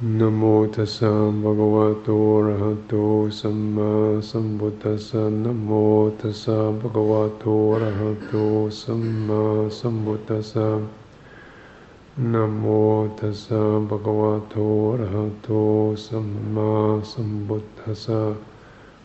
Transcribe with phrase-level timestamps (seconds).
[0.00, 0.04] น
[0.36, 0.42] โม
[0.74, 1.12] ตัสสะ
[1.42, 2.94] ภะคะวะโตอะระหะโต
[3.40, 3.90] สัมมา
[4.30, 5.70] สัมพุทธัสสะนโม
[6.20, 8.32] ตัสสะภะคะวะโตอะระหะโต
[8.80, 9.42] สัมมา
[9.78, 10.68] สัมพุทธัสสะ
[12.32, 12.64] นโม
[13.18, 14.56] ตัสสะภะคะวะโต
[14.90, 15.48] อะระหะโต
[16.06, 16.70] สัมมา
[17.12, 18.20] สัมพุทธัสสะ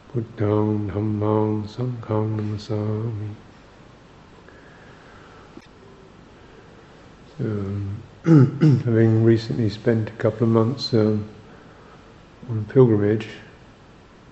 [0.10, 2.82] พุทธังธัมมังสังฆังนัมสา
[3.18, 3.30] มิ
[8.26, 11.28] having recently spent a couple of months um,
[12.50, 13.28] on pilgrimage,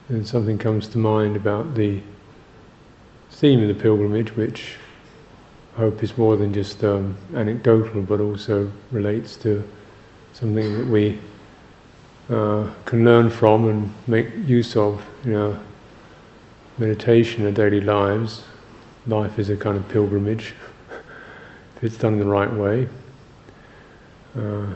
[0.07, 2.01] and something comes to mind about the
[3.31, 4.75] theme of the pilgrimage, which
[5.75, 9.61] I hope is more than just um, anecdotal, but also relates to
[10.31, 11.19] something that we
[12.29, 15.59] uh, can learn from and make use of in our
[16.77, 18.45] meditation and daily lives.
[19.05, 20.53] Life is a kind of pilgrimage
[21.75, 22.87] if it's done the right way.
[24.37, 24.73] Uh,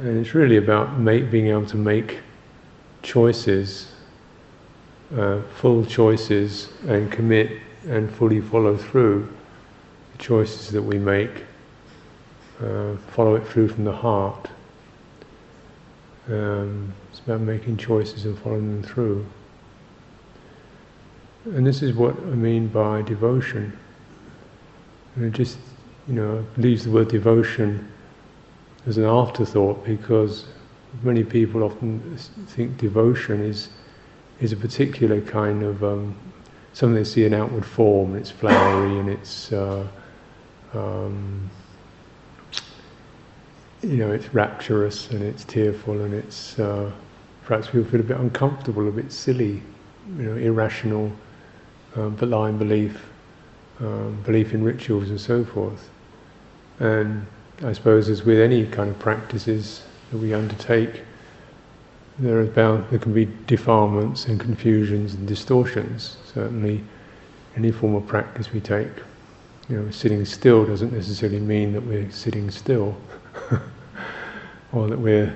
[0.00, 2.20] and it's really about make, being able to make
[3.02, 3.92] choices,
[5.16, 9.28] uh, full choices, and commit and fully follow through
[10.12, 11.44] the choices that we make.
[12.62, 14.48] Uh, follow it through from the heart.
[16.28, 19.26] Um, it's about making choices and following them through.
[21.46, 23.76] And this is what I mean by devotion.
[25.16, 25.58] And it just,
[26.06, 27.91] you know, leaves the word devotion
[28.86, 30.46] as an afterthought because
[31.02, 32.00] many people often
[32.48, 33.68] think devotion is
[34.40, 36.14] is a particular kind of um,
[36.72, 38.10] something they see an outward form.
[38.12, 39.86] And it's flowery and it's uh,
[40.74, 41.48] um,
[43.82, 46.90] you know it's rapturous and it's tearful and it's uh,
[47.44, 49.62] perhaps people feel a bit uncomfortable, a bit silly,
[50.16, 51.12] you know, irrational,
[51.96, 53.04] um, belief,
[53.80, 55.90] um, belief in rituals and so forth,
[56.78, 57.26] and
[57.64, 61.02] I suppose as with any kind of practices that we undertake,
[62.18, 66.16] there are bound there can be defilements and confusions and distortions.
[66.34, 66.82] Certainly,
[67.56, 68.90] any form of practice we take,
[69.68, 72.96] you know, sitting still doesn't necessarily mean that we're sitting still,
[74.72, 75.34] or that we're,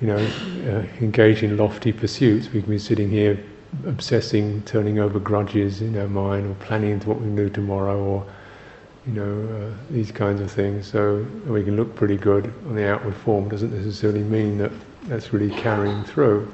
[0.00, 2.50] you know, uh, engaged in lofty pursuits.
[2.52, 3.38] We can be sitting here
[3.86, 8.26] obsessing, turning over grudges in our mind, or planning what we can do tomorrow, or
[9.06, 10.86] you know, uh, these kinds of things.
[10.86, 14.72] So we can look pretty good on the outward form doesn't necessarily mean that
[15.04, 16.50] that's really carrying through.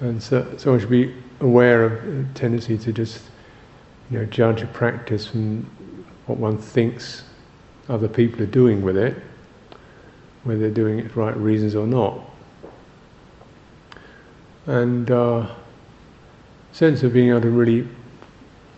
[0.00, 3.22] And so, so I should be aware of a tendency to just,
[4.10, 5.62] you know, judge a practice from
[6.26, 7.22] what one thinks
[7.88, 9.16] other people are doing with it,
[10.42, 12.18] whether they're doing it for right reasons or not.
[14.66, 15.46] And uh,
[16.72, 17.86] sense of being able to really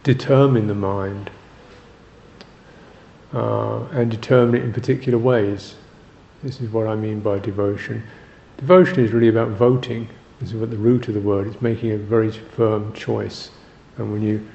[0.03, 1.31] determine the mind
[3.35, 5.75] uh, and determine it in particular ways.
[6.43, 8.03] This is what I mean by devotion.
[8.59, 10.09] Devotion is really about voting.
[10.41, 13.51] This is what the root of the word is making a very firm choice.
[13.99, 14.47] And when you,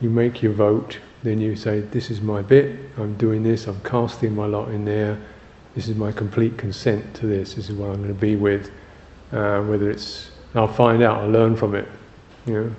[0.00, 3.80] you make your vote, then you say, This is my bit, I'm doing this, I'm
[3.80, 5.18] casting my lot in there,
[5.74, 8.70] this is my complete consent to this, this is what I'm going to be with.
[9.32, 11.88] Uh, whether it's, I'll find out, I'll learn from it.
[12.46, 12.74] You know,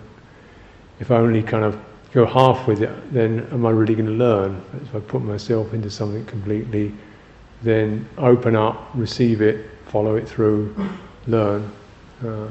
[0.99, 1.79] if I only kind of
[2.13, 4.61] go half with it, then am I really going to learn?
[4.81, 6.93] If I put myself into something completely,
[7.61, 10.73] then open up, receive it, follow it through,
[11.27, 11.71] learn.
[12.25, 12.47] Uh,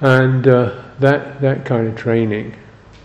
[0.00, 2.54] and uh, that, that kind of training,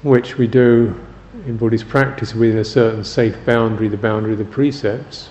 [0.04, 1.00] which we do
[1.46, 5.30] in Buddhist practice within a certain safe boundary, the boundary of the precepts.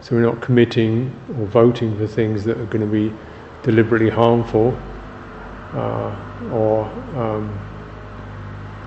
[0.00, 3.14] So we're not committing or voting for things that are going to be
[3.62, 4.76] deliberately harmful
[5.74, 6.14] uh,
[6.50, 6.84] or
[7.16, 7.58] um,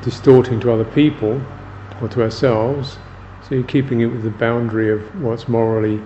[0.01, 1.41] distorting to other people
[2.01, 2.97] or to ourselves.
[3.41, 6.01] So you're keeping it with the boundary of what's morally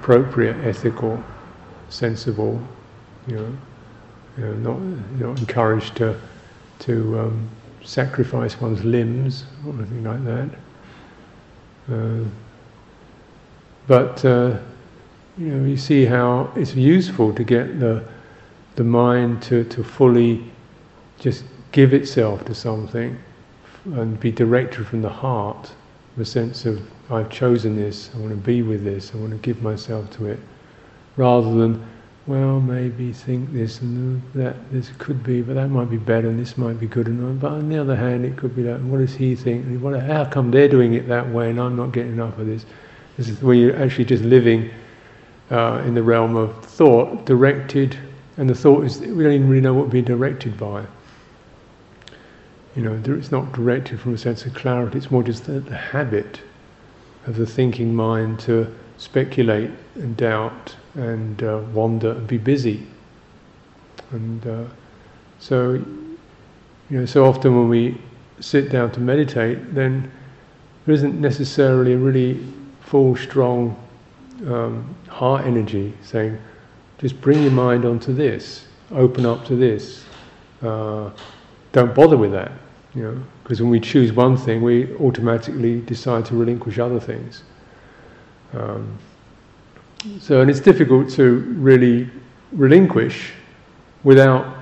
[0.00, 1.22] appropriate, ethical,
[1.88, 2.60] sensible.
[3.26, 3.56] You know,
[4.38, 6.18] you know not you're not encouraged to
[6.80, 7.48] to um,
[7.84, 10.50] sacrifice one's limbs or anything like that.
[11.92, 12.24] Uh,
[13.86, 14.58] but uh,
[15.38, 18.04] you know, you see how it's useful to get the
[18.76, 20.44] the mind to, to fully
[21.18, 23.18] just give itself to something
[23.94, 25.70] and be directed from the heart,
[26.16, 26.80] the sense of,
[27.10, 30.26] I've chosen this, I want to be with this, I want to give myself to
[30.26, 30.38] it,
[31.16, 31.86] rather than,
[32.26, 36.38] well, maybe think this and that, this could be, but that might be better and
[36.38, 38.98] this might be good and but on the other hand, it could be that, what
[38.98, 39.80] does he think?
[39.80, 42.66] What, how come they're doing it that way and I'm not getting enough of this?
[43.16, 44.70] This is where you're actually just living
[45.50, 47.96] uh, in the realm of thought, directed
[48.36, 50.84] and the thought is we don't even really know what we're directed by.
[52.74, 55.76] You know, it's not directed from a sense of clarity, it's more just the, the
[55.76, 56.40] habit
[57.26, 62.86] of the thinking mind to speculate and doubt and uh, wander and be busy.
[64.10, 64.64] And uh,
[65.38, 68.00] so, you know, so often when we
[68.40, 70.10] sit down to meditate, then
[70.84, 72.46] there isn't necessarily a really
[72.80, 73.74] full, strong
[74.46, 76.38] um, heart energy saying,
[76.98, 80.04] just bring your mind onto this, open up to this.
[80.62, 81.10] Uh,
[81.72, 82.52] don't bother with that,
[82.94, 87.42] you know, because when we choose one thing, we automatically decide to relinquish other things.
[88.54, 88.98] Um,
[90.20, 92.08] so, and it's difficult to really
[92.52, 93.32] relinquish
[94.04, 94.56] without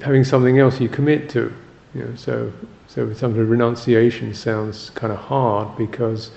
[0.00, 1.52] having something else you commit to.
[1.94, 2.52] You know, so,
[2.86, 6.30] so sometimes renunciation sounds kind of hard because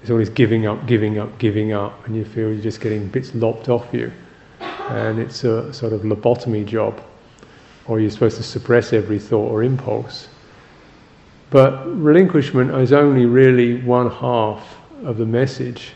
[0.00, 3.34] it's always giving up, giving up, giving up, and you feel you're just getting bits
[3.34, 4.10] lopped off you.
[4.90, 7.00] And it's a sort of lobotomy job,
[7.86, 10.28] or you're supposed to suppress every thought or impulse.
[11.50, 15.92] But relinquishment is only really one half of the message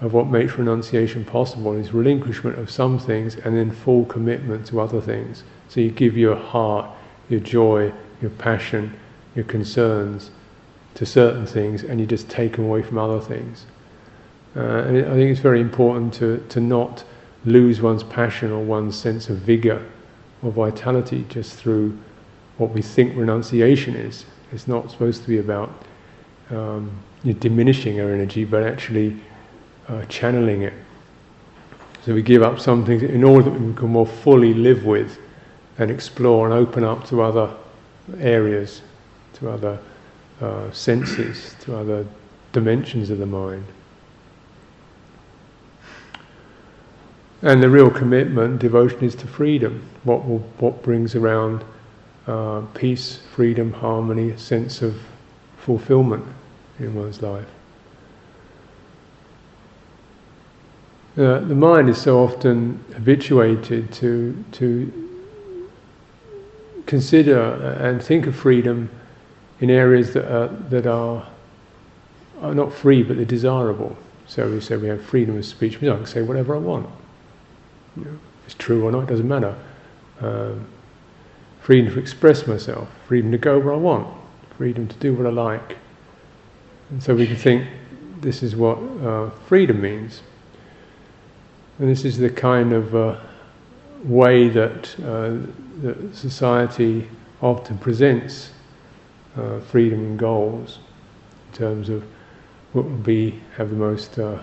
[0.00, 4.80] of what makes renunciation possible is relinquishment of some things and then full commitment to
[4.80, 5.44] other things.
[5.68, 6.90] So you give your heart,
[7.28, 8.94] your joy, your passion,
[9.34, 10.30] your concerns
[10.94, 13.66] to certain things and you just take them away from other things.
[14.56, 17.04] Uh, and I think it's very important to, to not
[17.44, 19.84] lose one's passion or one's sense of vigor
[20.42, 21.98] or vitality just through
[22.58, 24.24] what we think renunciation is.
[24.52, 25.70] It's not supposed to be about
[26.50, 26.90] um,
[27.40, 29.16] diminishing our energy, but actually
[29.88, 30.74] uh, channeling it.
[32.04, 35.18] So we give up some things in order that we can more fully live with
[35.78, 37.52] and explore and open up to other
[38.20, 38.82] areas,
[39.34, 39.78] to other
[40.40, 42.06] uh, senses, to other
[42.52, 43.64] dimensions of the mind.
[47.44, 49.86] And the real commitment, devotion, is to freedom.
[50.04, 51.62] What will, what brings around
[52.26, 54.98] uh, peace, freedom, harmony, a sense of
[55.58, 56.24] fulfillment
[56.78, 57.46] in one's life.
[61.18, 65.10] Uh, the mind is so often habituated to to
[66.86, 67.40] consider
[67.78, 68.88] and think of freedom
[69.60, 71.26] in areas that are, that are,
[72.40, 73.96] are not free but they're desirable.
[74.26, 75.76] So we say we have freedom of speech.
[75.76, 76.88] I can say whatever I want.
[77.96, 79.56] You know, it's true or not, it doesn't matter.
[80.20, 80.66] Um,
[81.60, 84.06] freedom to express myself, freedom to go where I want,
[84.56, 85.76] freedom to do what I like.
[86.90, 87.66] And so we can think
[88.20, 90.22] this is what uh, freedom means.
[91.78, 93.16] And this is the kind of uh,
[94.04, 95.38] way that, uh,
[95.82, 97.08] that society
[97.40, 98.50] often presents
[99.36, 100.78] uh, freedom and goals
[101.50, 102.04] in terms of
[102.72, 104.38] what will be have the most uh,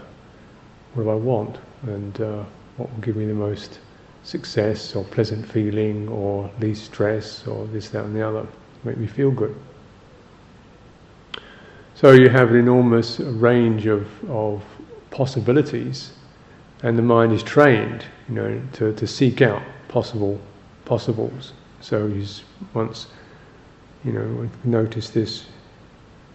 [0.94, 2.44] what do I want and uh,
[2.78, 3.80] what will give me the most
[4.24, 8.48] success or pleasant feeling or least stress or this that and the other
[8.84, 9.56] make me feel good.
[11.96, 14.64] So you have an enormous range of, of
[15.12, 16.14] possibilities
[16.84, 20.40] and the mind is trained, you know, to, to seek out possible
[20.86, 21.54] possibles.
[21.80, 22.12] So
[22.74, 23.08] once,
[24.04, 25.46] you know, notice this.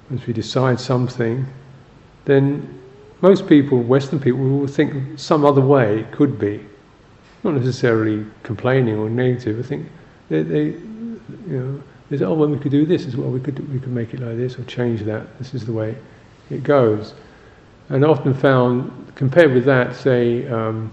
[0.09, 1.45] Once we decide something,
[2.27, 2.81] then
[3.29, 6.65] most people, Western people, will think some other way could be,
[7.45, 9.59] not necessarily complaining or negative.
[9.59, 9.87] I think
[10.29, 13.31] they, they you know, they say, oh, well, we could do this as well.
[13.31, 15.39] We could we could make it like this or change that.
[15.39, 15.97] This is the way
[16.51, 17.15] it goes
[17.89, 20.91] and often found, compared with that, say, um,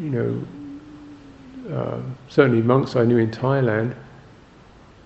[0.00, 3.94] you know, uh, certainly monks I knew in Thailand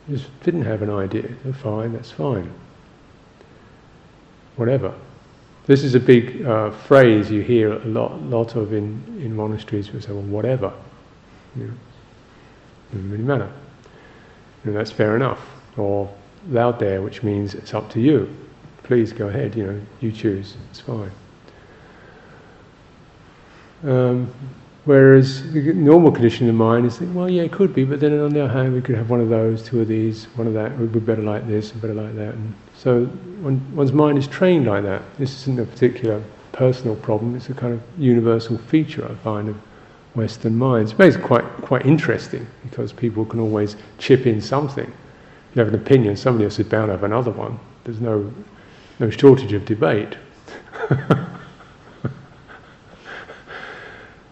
[0.08, 1.28] just didn't have an idea.
[1.44, 2.52] They're fine, that's fine.
[4.56, 4.94] Whatever.
[5.68, 9.86] This is a big uh, phrase you hear a lot, lot of in, in monasteries.
[9.86, 10.72] People say, well, whatever.
[11.54, 11.74] You know,
[12.90, 13.08] doesn't
[14.74, 15.38] that's fair enough.
[15.76, 16.12] Or
[16.48, 18.34] loud there, which means it's up to you
[18.88, 21.10] please go ahead, you know, you choose, it's fine.
[23.84, 24.32] Um,
[24.88, 28.18] whereas the normal condition of the mind is, well, yeah, it could be, but then
[28.18, 30.54] on the other hand, we could have one of those, two of these, one of
[30.54, 32.32] that, we'd be better like this better like that.
[32.32, 33.04] And so
[33.42, 37.74] one's mind is trained like that, this isn't a particular personal problem, it's a kind
[37.74, 39.56] of universal feature, I find, of
[40.14, 40.94] Western minds.
[40.94, 44.86] But it's quite, quite interesting because people can always chip in something.
[44.86, 47.60] If you have an opinion, somebody else is bound to have another one.
[47.84, 48.32] There's no
[49.00, 50.16] no shortage of debate.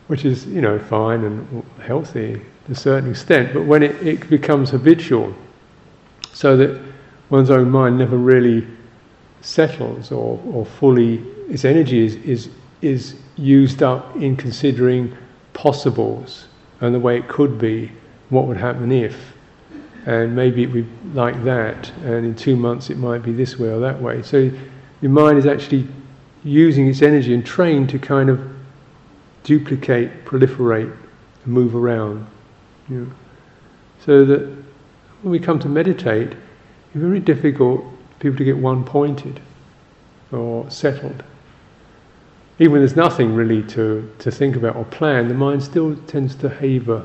[0.08, 4.28] Which is, you know, fine and healthy to a certain extent, but when it, it
[4.30, 5.34] becomes habitual,
[6.32, 6.80] so that
[7.30, 8.66] one's own mind never really
[9.40, 12.50] settles or, or fully, its energy is, is,
[12.82, 15.16] is used up in considering
[15.52, 16.46] possibles
[16.80, 17.90] and the way it could be,
[18.28, 19.36] what would happen if
[20.06, 23.58] and maybe it would be like that, and in two months it might be this
[23.58, 24.22] way or that way.
[24.22, 24.50] So
[25.00, 25.86] your mind is actually
[26.44, 28.40] using its energy and trained to kind of
[29.46, 30.92] duplicate, proliferate,
[31.44, 32.26] and move around.
[32.88, 33.12] You know.
[34.04, 34.40] So that
[35.22, 39.40] when we come to meditate, it's very difficult for people to get one pointed
[40.32, 41.22] or settled.
[42.58, 46.34] Even when there's nothing really to, to think about or plan, the mind still tends
[46.36, 47.04] to haver,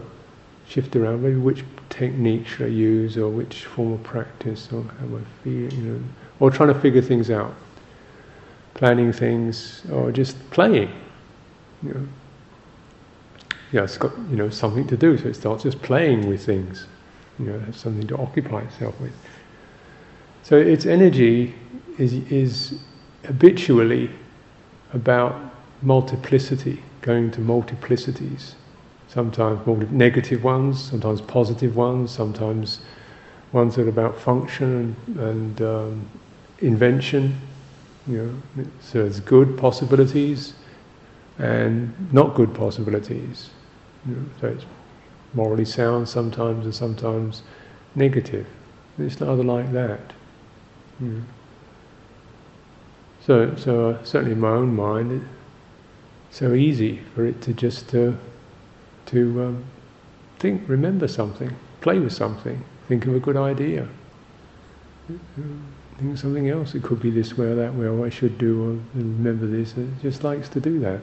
[0.68, 1.22] shift around.
[1.22, 5.44] Maybe which technique should I use, or which form of practice, or how am I
[5.44, 6.04] feel, you know,
[6.40, 7.54] or trying to figure things out,
[8.74, 10.92] planning things, or just playing.
[11.84, 12.08] You know.
[13.72, 16.88] Yeah, it's got you know something to do, so it starts just playing with things.
[17.40, 19.14] You know, has something to occupy itself with.
[20.44, 21.56] So its energy
[21.98, 22.80] is is
[23.26, 24.10] habitually
[24.94, 25.40] about
[25.82, 28.56] multiplicity, going to multiplicities.
[29.08, 32.80] Sometimes negative ones, sometimes positive ones, sometimes
[33.52, 36.10] ones that are about function and, and um,
[36.60, 37.36] invention.
[38.08, 40.54] You know, so there's good possibilities
[41.38, 43.50] and not good possibilities.
[44.08, 44.66] You know, so it's
[45.34, 47.44] morally sound sometimes and sometimes
[47.96, 48.48] negative.
[48.98, 50.14] It's rather like that.
[51.00, 51.24] You know.
[53.26, 57.94] So, so uh, certainly in my own mind, it's so easy for it to just
[57.94, 58.14] uh,
[59.08, 59.64] to um,
[60.40, 63.88] think, remember something, play with something, think of a good idea,
[65.08, 66.74] think of something else.
[66.74, 69.78] It could be this way or that way, or I should do, or remember this.
[69.78, 71.02] It just likes to do that.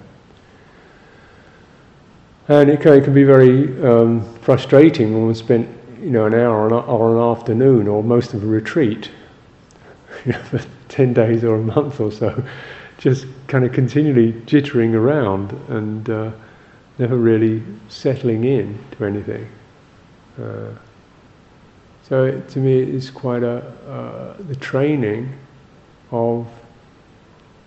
[2.48, 5.68] And it can, it can be very um, frustrating when we spent,
[6.00, 9.10] you know, an hour or an afternoon or most of a retreat
[10.24, 12.42] you know, for 10 days or a month or so,
[12.96, 16.30] just kind of continually jittering around and uh,
[16.98, 19.48] never really settling in to anything.
[20.40, 20.70] Uh,
[22.02, 25.30] so it, to me, it's quite a uh, the training
[26.10, 26.46] of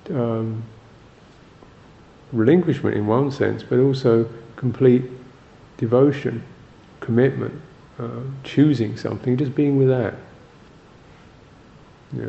[0.09, 0.63] um,
[2.31, 4.27] relinquishment in one sense, but also
[4.61, 5.03] complete
[5.77, 6.43] devotion,
[6.99, 7.59] commitment,
[7.97, 10.13] uh, choosing something, just being with that.
[12.13, 12.25] Yeah.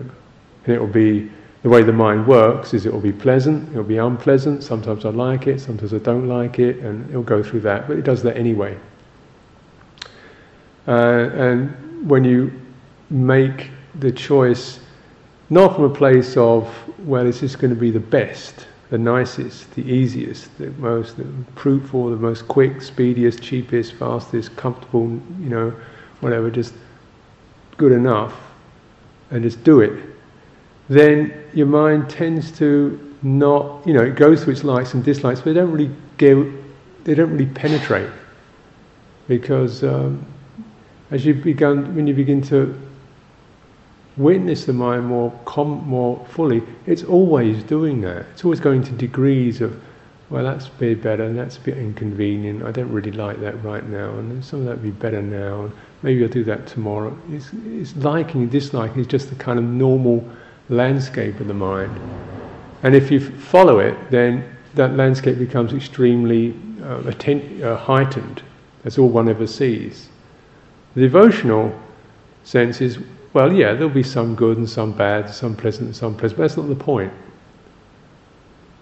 [0.65, 1.31] And it will be
[1.63, 5.05] the way the mind works is it will be pleasant, it will be unpleasant, sometimes
[5.05, 8.03] I like it, sometimes I don't like it, and it'll go through that, but it
[8.03, 8.79] does that anyway.
[10.89, 12.51] Uh, and when you
[13.11, 13.71] make
[14.01, 14.81] the choice,
[15.51, 16.67] not from a place of,
[17.01, 21.17] well, this is this going to be the best, the nicest, the easiest, the most
[21.57, 25.09] fruitful, the most quick, speediest, cheapest, fastest, comfortable,
[25.41, 25.75] you know,
[26.21, 26.75] whatever, just
[27.77, 28.35] good enough,
[29.31, 30.13] and just do it
[30.89, 35.41] then your mind tends to not, you know, it goes through its likes and dislikes,
[35.41, 36.53] but they don't really go,
[37.05, 38.11] they don't really penetrate.
[39.29, 40.25] Because um,
[41.11, 42.79] as you begin, when you begin to
[44.17, 48.27] witness the mind more, com- more fully, it's always doing that.
[48.33, 49.81] It's always going to degrees of,
[50.31, 52.63] well, that's a bit better, and that's a bit inconvenient.
[52.63, 55.65] I don't really like that right now, and some of that would be better now.
[55.65, 57.17] And maybe I'll do that tomorrow.
[57.31, 60.27] It's, it's liking and disliking is just the kind of normal
[60.69, 61.99] landscape of the mind.
[62.83, 68.43] And if you follow it, then that landscape becomes extremely uh, atten- uh, heightened.
[68.83, 70.09] That's all one ever sees.
[70.95, 71.79] The devotional
[72.43, 72.99] sense is,
[73.33, 76.45] well, yeah, there'll be some good and some bad, some pleasant and some pleasant, but
[76.45, 77.13] that's not the point.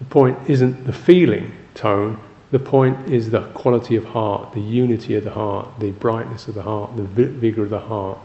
[0.01, 2.19] The point isn't the feeling tone,
[2.51, 6.55] the point is the quality of heart, the unity of the heart, the brightness of
[6.55, 8.19] the heart, the vigor of the heart.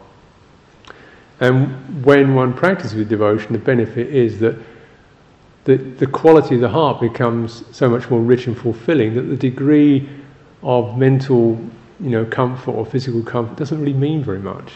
[1.40, 4.58] And when one practices with devotion, the benefit is that
[5.66, 9.36] the, the quality of the heart becomes so much more rich and fulfilling that the
[9.36, 10.08] degree
[10.64, 11.60] of mental
[12.00, 14.72] you know, comfort or physical comfort doesn't really mean very much.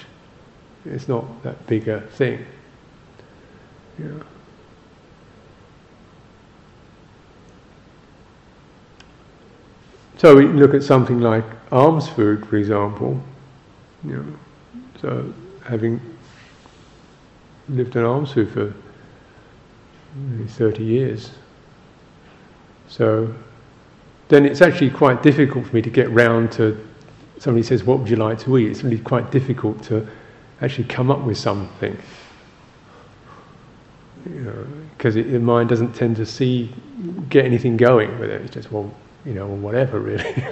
[0.90, 2.46] It's not that big a thing.
[4.00, 4.08] Yeah.
[10.18, 13.22] So we look at something like alms food, for example.
[14.04, 14.26] You know,
[15.02, 16.02] so having
[17.70, 18.74] lived in alms food for
[20.16, 21.32] maybe 30 years.
[22.88, 23.34] So
[24.28, 26.86] then it's actually quite difficult for me to get round to
[27.38, 28.72] somebody says, What would you like to eat?
[28.72, 30.08] It's really quite difficult to
[30.62, 31.98] actually come up with something.
[34.26, 36.74] You know, because the mind doesn't tend to see,
[37.30, 38.42] get anything going with it.
[38.42, 38.94] It's just, well,
[39.26, 40.44] you know, whatever really.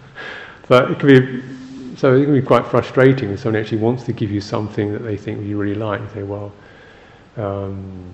[0.68, 1.42] but it can be
[1.96, 4.98] so it can be quite frustrating if someone actually wants to give you something that
[5.02, 6.00] they think you really like.
[6.02, 6.52] You say, well,
[7.38, 8.12] um,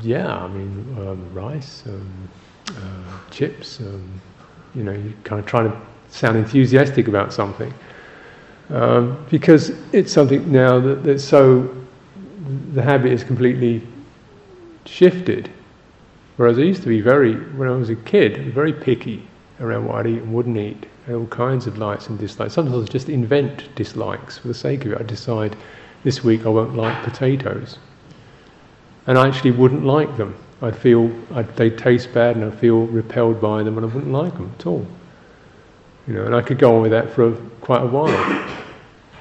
[0.00, 2.28] yeah, I mean, um, rice, um,
[2.70, 3.78] uh, chips.
[3.78, 4.20] Um,
[4.74, 7.72] you know, you're kind of try to sound enthusiastic about something
[8.72, 11.74] um, because it's something now that, that's so
[12.72, 13.86] the habit is completely
[14.86, 15.50] shifted.
[16.36, 19.28] Whereas I used to be very, when I was a kid, very picky
[19.60, 22.54] around what I'd eat and wouldn't eat, and all kinds of likes and dislikes.
[22.54, 25.00] Sometimes I just invent dislikes for the sake of it.
[25.00, 25.54] I decide
[26.02, 27.78] this week I won't like potatoes,
[29.06, 30.34] and I actually wouldn't like them.
[30.62, 34.12] I'd feel I'd, they taste bad, and I feel repelled by them, and I wouldn't
[34.12, 34.86] like them at all.
[36.06, 38.58] You know, and I could go on with that for quite a while.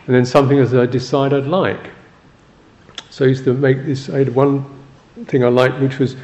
[0.08, 1.92] And then something as I decide I'd like.
[3.10, 4.10] So I used to make this.
[4.10, 4.66] I had one
[5.26, 6.16] thing I liked, which was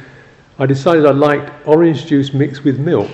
[0.58, 3.10] I decided I liked orange juice mixed with milk,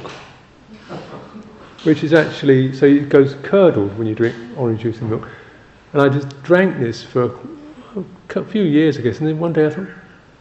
[1.82, 5.28] which is actually so it goes curdled when you drink orange juice and milk.
[5.92, 7.38] And I just drank this for
[8.34, 9.88] a few years, I guess, and then one day I thought,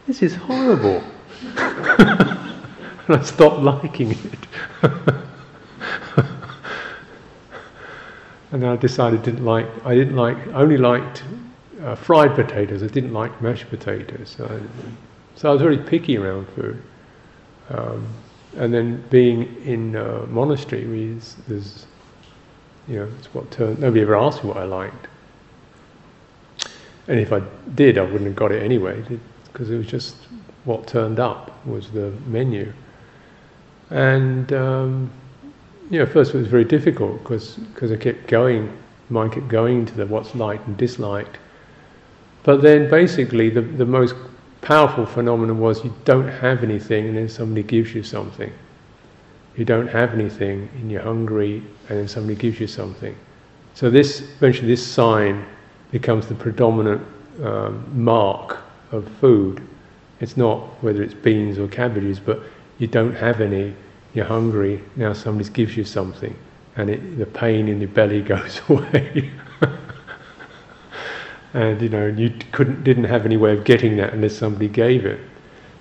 [0.06, 1.02] this is horrible.
[1.56, 4.82] and I stopped liking it.
[8.54, 9.66] and then I decided didn't like.
[9.84, 10.36] I didn't like.
[10.54, 11.24] Only liked
[11.82, 12.84] uh, fried potatoes.
[12.84, 14.32] I didn't like mashed potatoes.
[14.36, 14.60] So I,
[15.34, 16.80] so I was very picky around food.
[17.70, 18.06] Um,
[18.56, 21.18] and then being in a monastery, we,
[21.48, 21.86] there's,
[22.86, 25.08] you know, it's what turned, nobody ever asked me what I liked.
[27.08, 27.42] And if I
[27.74, 29.02] did, I wouldn't have got it anyway,
[29.52, 30.14] because it was just
[30.62, 32.72] what turned up was the menu.
[33.90, 35.10] And, um,
[35.90, 37.58] know, first it was very difficult because
[37.92, 38.76] I kept going,
[39.10, 41.38] mind kept going to the what's liked and disliked.
[42.42, 44.14] But then basically the, the most
[44.60, 48.52] powerful phenomenon was you don't have anything and then somebody gives you something.
[49.56, 53.16] You don't have anything and you're hungry and then somebody gives you something.
[53.74, 55.44] So this eventually this sign
[55.90, 57.02] becomes the predominant
[57.42, 58.58] um, mark
[58.92, 59.66] of food.
[60.20, 62.40] It's not whether it's beans or cabbages, but
[62.78, 63.74] you don't have any.
[64.14, 65.12] You're hungry now.
[65.12, 66.34] Somebody gives you something,
[66.76, 69.30] and it, the pain in your belly goes away
[71.54, 75.06] and you know you couldn't didn't have any way of getting that unless somebody gave
[75.06, 75.20] it.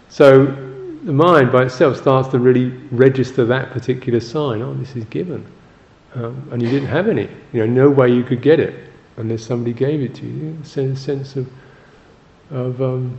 [0.10, 4.62] So the mind by itself starts to really register that particular sign.
[4.62, 5.46] Oh, this is given,
[6.16, 7.28] um, and you didn't have any.
[7.52, 10.58] You know, no way you could get it unless somebody gave it to you.
[10.62, 11.50] A sense of
[12.52, 13.18] of um,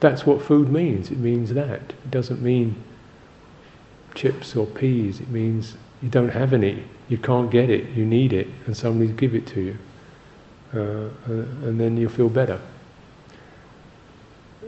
[0.00, 1.10] that's what food means.
[1.10, 1.80] It means that.
[1.80, 2.74] It doesn't mean
[4.16, 5.20] chips or peas.
[5.20, 6.82] It means you don't have any.
[7.08, 7.90] You can't get it.
[7.90, 9.78] You need it, and somebody give it to you
[10.74, 12.60] uh, and then you'll feel better.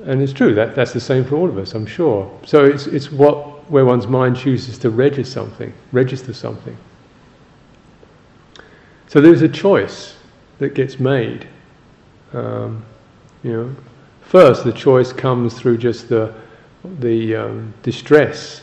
[0.04, 2.30] And it's true that that's the same for all of us, I'm sure.
[2.46, 6.76] So it's it's what where one's mind chooses to register something, register something.
[9.08, 10.16] So there's a choice
[10.58, 11.48] that gets made.
[12.32, 12.84] Um,
[13.42, 13.76] you know,
[14.22, 16.32] first the choice comes through just the
[17.00, 18.62] the um, distress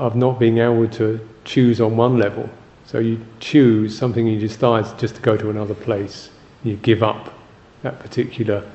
[0.00, 2.48] of not being able to choose on one level.
[2.86, 6.30] So you choose something you decide just to go to another place
[6.64, 7.34] you give up
[7.82, 8.68] that particular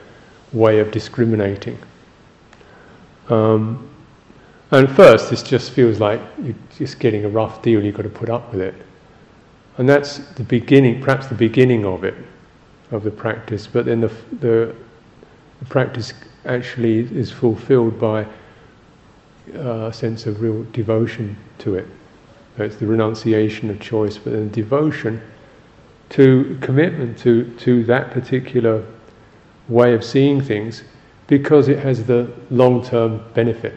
[0.54, 1.78] way of discriminating.
[3.30, 3.90] Um,
[4.72, 8.10] and first, this just feels like you're just getting a rough deal, you've got to
[8.10, 8.76] put up with it.
[9.78, 12.16] And that's the beginning, perhaps the beginning of it,
[12.92, 14.76] of the practice, but then the, the,
[15.60, 16.14] the practice
[16.46, 18.26] actually is fulfilled by
[19.54, 21.88] a sense of real devotion to it.
[22.58, 25.22] So it's the renunciation of choice, but then devotion
[26.10, 28.84] to commitment to, to that particular
[29.68, 30.84] way of seeing things
[31.28, 33.74] because it has the long term benefit.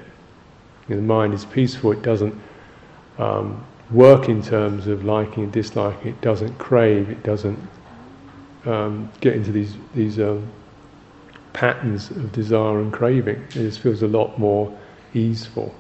[0.89, 2.35] You know, the mind is peaceful, it doesn't
[3.19, 7.59] um, work in terms of liking and disliking, it doesn't crave, it doesn't
[8.67, 10.47] um, get into these, these um,
[11.53, 13.43] patterns of desire and craving.
[13.51, 14.77] It just feels a lot more
[15.15, 15.75] easeful.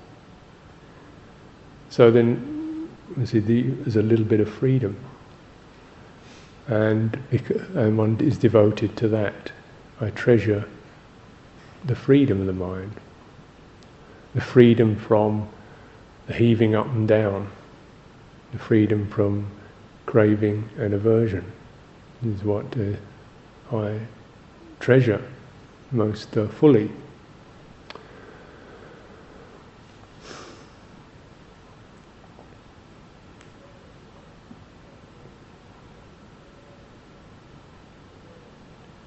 [1.90, 4.96] So then, you see, the, there's a little bit of freedom
[6.68, 7.18] and,
[7.74, 9.50] and one is devoted to that.
[10.00, 10.68] I treasure
[11.84, 12.92] the freedom of the mind,
[14.34, 15.48] the freedom from
[16.26, 17.50] the heaving up and down,
[18.52, 19.50] the freedom from
[20.04, 21.50] craving and aversion
[22.24, 24.00] is what uh, I
[24.80, 25.22] treasure
[25.90, 26.90] most uh, fully.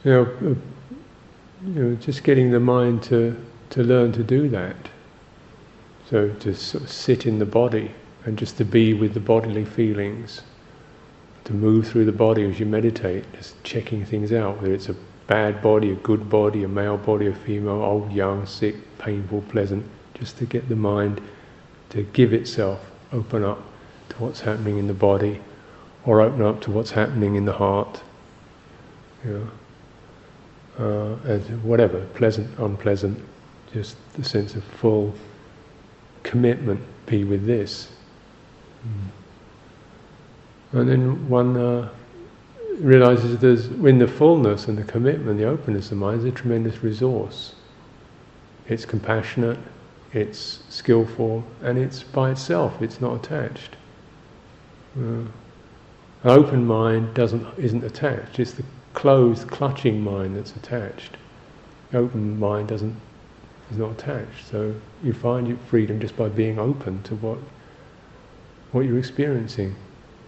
[0.03, 0.57] You know,
[1.65, 3.35] you know, just getting the mind to,
[3.69, 4.75] to learn to do that.
[6.09, 7.91] So to sort of sit in the body
[8.25, 10.41] and just to be with the bodily feelings,
[11.43, 14.95] to move through the body as you meditate, just checking things out, whether it's a
[15.27, 19.85] bad body, a good body, a male body, a female, old, young, sick, painful, pleasant,
[20.15, 21.21] just to get the mind
[21.89, 22.79] to give itself,
[23.13, 23.61] open up
[24.09, 25.39] to what's happening in the body,
[26.05, 28.01] or open up to what's happening in the heart.
[29.23, 29.51] You know
[30.79, 33.19] uh, as whatever, pleasant, unpleasant,
[33.73, 35.13] just the sense of full
[36.23, 37.91] commitment be with this.
[40.73, 41.89] And then one uh,
[42.79, 46.81] realizes there's, in the fullness and the commitment, the openness of mind is a tremendous
[46.83, 47.55] resource.
[48.67, 49.59] It's compassionate,
[50.13, 53.75] it's skillful, and it's by itself, it's not attached.
[54.97, 55.25] Uh,
[56.23, 61.17] an open mind doesn't, isn't attached, it's the closed, clutching mind that's attached.
[61.93, 62.95] Open mind doesn't,
[63.71, 64.47] is not attached.
[64.49, 67.37] So you find your freedom just by being open to what,
[68.71, 69.75] what you're experiencing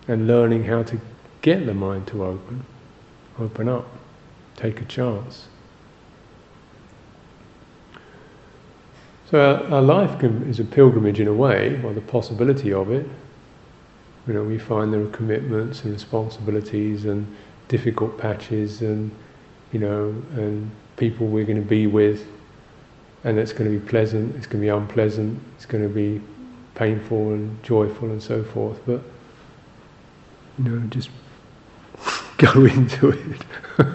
[0.07, 0.99] and learning how to
[1.41, 2.65] get the mind to open,
[3.39, 3.87] open up,
[4.55, 5.47] take a chance.
[9.29, 12.91] So our, our life can, is a pilgrimage in a way, or the possibility of
[12.91, 13.07] it.
[14.27, 17.25] You know, we find there are commitments and responsibilities and
[17.73, 19.09] difficult patches and
[19.71, 22.27] you know and people we're going to be with,
[23.23, 26.21] and it's going to be pleasant, it's going to be unpleasant, it's going to be
[26.75, 28.79] painful and joyful and so forth.
[28.85, 29.01] But
[30.59, 31.09] you know, just
[32.37, 33.41] go into it,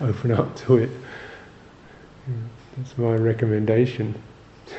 [0.00, 0.90] open up to it.
[2.76, 4.20] That's my recommendation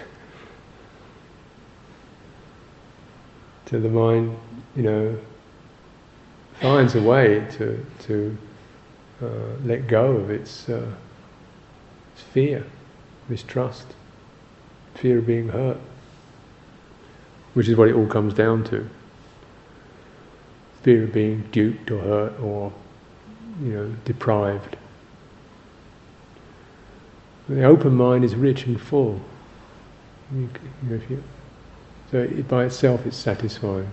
[3.67, 4.38] to the mind.
[4.75, 5.17] You know,
[6.62, 8.38] finds a way to to
[9.22, 9.28] uh,
[9.63, 10.91] let go of its, uh,
[12.13, 12.65] its fear,
[13.30, 13.88] mistrust,
[14.96, 15.78] fear of being hurt,
[17.54, 18.88] which is what it all comes down to
[20.84, 22.72] fear of being duped or hurt or
[23.62, 24.78] you know deprived.
[27.48, 29.22] The open mind is rich and full.
[30.34, 30.50] You,
[30.84, 31.24] know, you,
[32.12, 33.91] so it, by itself it's satisfying.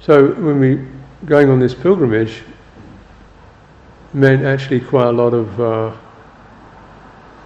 [0.00, 0.86] So when we
[1.26, 2.42] going on this pilgrimage
[4.12, 5.96] meant actually quite a lot of uh,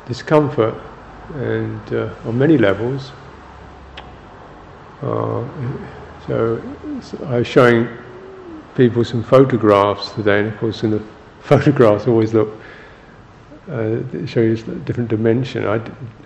[0.07, 0.75] discomfort
[1.35, 3.13] and uh, on many levels
[5.03, 5.45] uh,
[6.27, 6.63] so,
[7.27, 7.89] I was showing
[8.75, 11.03] people some photographs today, and of course, in the
[11.41, 12.49] photographs always look
[13.71, 15.67] uh, show you a different dimension.
[15.67, 15.81] I,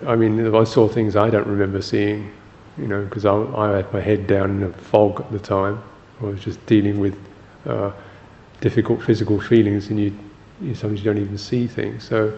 [0.05, 2.31] I mean, I saw things I don't remember seeing,
[2.77, 5.81] you know, because I, I, had my head down in a fog at the time.
[6.21, 7.17] I was just dealing with
[7.65, 7.91] uh,
[8.61, 10.17] difficult physical feelings, and you,
[10.61, 12.03] you sometimes you don't even see things.
[12.03, 12.37] So,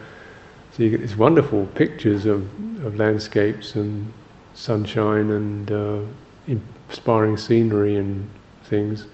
[0.71, 2.41] so you get these wonderful pictures of,
[2.85, 4.11] of landscapes and
[4.53, 5.99] sunshine and uh,
[6.47, 8.29] inspiring scenery and
[8.65, 9.05] things.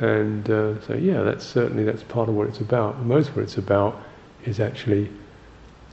[0.00, 2.98] And uh, so, yeah, that's certainly that's part of what it's about.
[3.00, 4.00] Most of what it's about
[4.44, 5.10] is actually,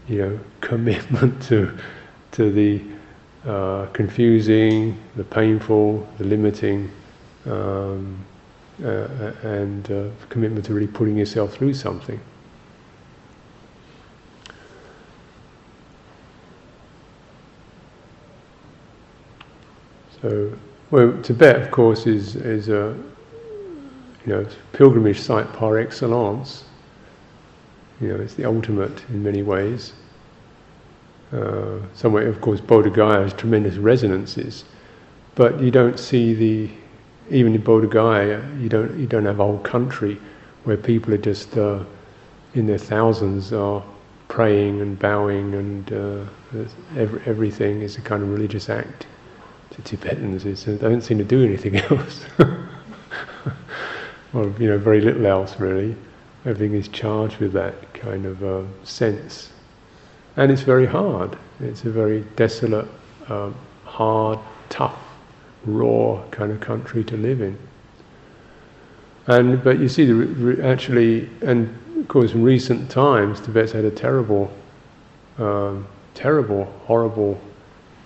[0.08, 1.78] you know, commitment to
[2.32, 2.82] to the
[3.50, 6.92] uh, confusing, the painful, the limiting,
[7.48, 8.26] um,
[8.84, 9.08] uh,
[9.44, 12.20] and uh, commitment to really putting yourself through something.
[20.22, 20.52] So,
[20.92, 22.96] well, Tibet, of course, is is a
[24.26, 26.66] you know pilgrimage site par excellence.
[28.02, 29.94] You know, it's the ultimate in many ways.
[31.32, 34.66] Uh, somewhere, of course, Bodh Gaya has tremendous resonances,
[35.36, 36.70] but you don't see the
[37.30, 40.18] even in Bodh Gaya, you don't you don't have a whole country
[40.64, 41.84] where people are just uh,
[42.54, 43.84] in their thousands are
[44.28, 46.24] praying and bowing and uh,
[46.98, 49.08] every, everything is a kind of religious act
[49.72, 52.26] to Tibetans is they don't seem to do anything else.
[54.34, 55.96] or, you know, very little else really.
[56.46, 59.52] Everything is charged with that kind of uh, sense.
[60.36, 61.38] And it's very hard.
[61.60, 62.88] It's a very desolate,
[63.28, 64.98] um, hard, tough,
[65.68, 67.58] raw kind of country to live in.
[69.28, 73.92] And but you see, the, actually, and of course, in recent times, Tibet's had a
[73.92, 74.52] terrible,
[75.38, 77.40] um, terrible, horrible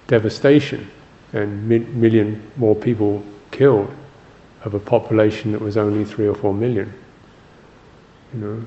[0.07, 0.89] devastation
[1.33, 3.89] and mi- million more people killed
[4.63, 6.91] of a population that was only three or four million.
[8.33, 8.65] You know,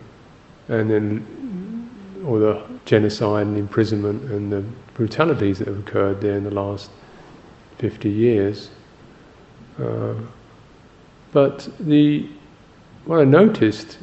[0.69, 6.45] and then all the genocide and imprisonment and the brutalities that have occurred there in
[6.45, 6.91] the last
[7.79, 8.71] 50 years.
[9.83, 10.15] Uh,
[11.33, 12.29] but the
[13.07, 13.99] what I noticed,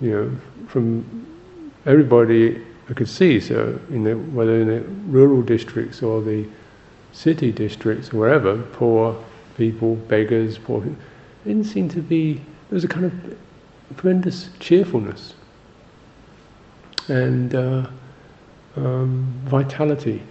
[0.00, 1.26] you know, from
[1.86, 6.46] everybody I could see, so in the, whether in the rural districts or the
[7.12, 9.16] city districts, wherever, poor
[9.56, 10.96] people, beggars, poor people,
[11.44, 12.42] didn't seem to be, there
[12.76, 13.36] was a kind of
[13.96, 15.34] tremendous cheerfulness
[17.08, 17.86] and uh,
[18.76, 20.22] um, vitality.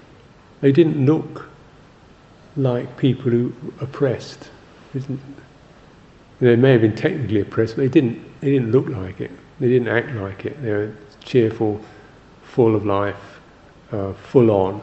[0.61, 1.48] They didn't look
[2.59, 4.49] like people who oppressed.
[6.39, 8.21] They may have been technically oppressed, but they didn't.
[8.41, 9.31] They didn't look like it.
[9.59, 10.61] They didn't act like it.
[10.61, 11.81] They were cheerful,
[12.43, 13.39] full of life,
[13.91, 14.81] uh, full on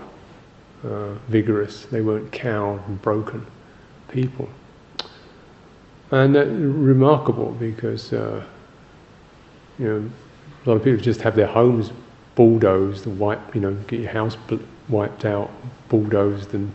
[0.84, 1.86] uh, vigorous.
[1.86, 3.46] They weren't cowed and broken
[4.08, 4.48] people.
[6.10, 8.44] And that remarkable because uh,
[9.78, 10.10] you know
[10.64, 11.90] a lot of people just have their homes
[12.34, 14.36] bulldozed wiped, you know, get your house
[14.88, 15.50] wiped out,
[15.88, 16.70] bulldozed and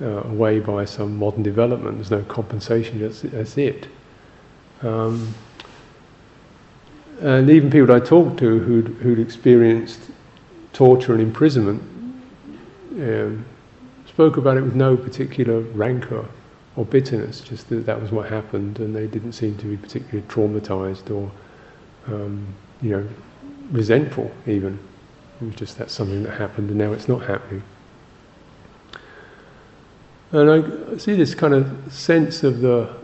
[0.00, 1.96] uh, away by some modern development.
[1.96, 3.00] There's no compensation.
[3.00, 3.88] That's, that's it.
[4.82, 5.34] Um,
[7.20, 10.00] and even people I talked to who'd, who'd experienced
[10.72, 11.82] torture and imprisonment
[12.92, 13.44] um,
[14.06, 16.26] spoke about it with no particular rancor
[16.76, 20.22] or bitterness, just that that was what happened, and they didn't seem to be particularly
[20.28, 21.30] traumatized or,
[22.06, 22.46] um,
[22.80, 23.06] you know,
[23.70, 24.78] resentful even.
[25.40, 27.62] It was just that's something that happened, and now it's not happening.
[30.32, 32.94] And I see this kind of sense of the,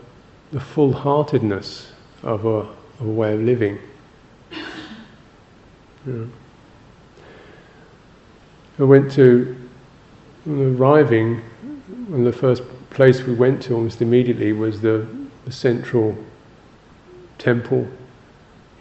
[0.51, 1.91] the full heartedness
[2.23, 3.79] of a, of a way of living.
[6.05, 6.23] Yeah.
[8.79, 9.55] I went to,
[10.47, 11.41] arriving,
[12.13, 15.05] and the first place we went to almost immediately was the,
[15.45, 16.15] the central
[17.39, 17.87] temple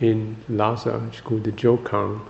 [0.01, 2.21] in Lhasa, which is called the Jokhang.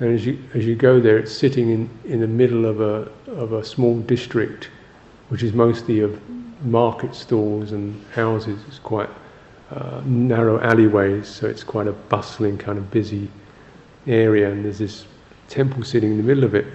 [0.00, 3.08] And as you, as you go there, it's sitting in, in the middle of a,
[3.30, 4.70] of a small district,
[5.28, 6.20] which is mostly of
[6.64, 8.60] market stalls and houses.
[8.68, 9.10] It's quite
[9.70, 13.28] uh, narrow alleyways, so it's quite a bustling, kind of busy
[14.06, 14.50] area.
[14.50, 15.06] And there's this
[15.48, 16.66] temple sitting in the middle of it.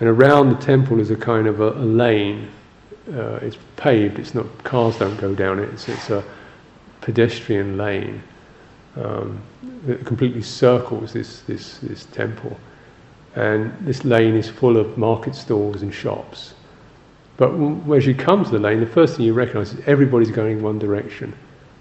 [0.00, 2.48] And around the temple is a kind of a, a lane.
[3.12, 6.22] Uh, it's paved, it's not, cars don't go down it, it's, it's a
[7.00, 8.22] pedestrian lane
[8.96, 9.40] um,
[9.86, 12.58] that completely circles this, this, this temple.
[13.34, 16.54] And this lane is full of market stalls and shops.
[17.38, 17.52] But
[17.96, 20.62] as you come to the lane, the first thing you recognize is everybody's going in
[20.62, 21.32] one direction.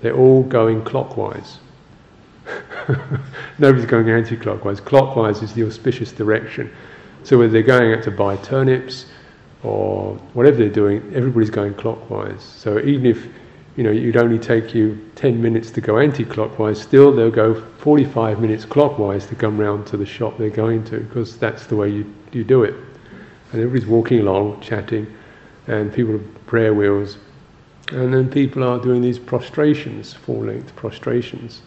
[0.01, 1.57] They're all going clockwise.
[3.57, 4.79] Nobody's going anti clockwise.
[4.79, 6.71] Clockwise is the auspicious direction.
[7.23, 9.07] So whether they're going out to buy turnips
[9.63, 12.43] or whatever they're doing, everybody's going clockwise.
[12.43, 13.27] So even if
[13.77, 18.39] you know, it'd only take you 10 minutes to go anti-clockwise, still they'll go 45
[18.39, 21.89] minutes clockwise to come round to the shop they're going to, because that's the way
[21.89, 22.73] you, you do it.
[23.51, 25.15] And everybody's walking along, chatting,
[25.67, 27.17] and people are prayer wheels.
[27.91, 31.61] And then people are doing these prostrations, full-length prostrations.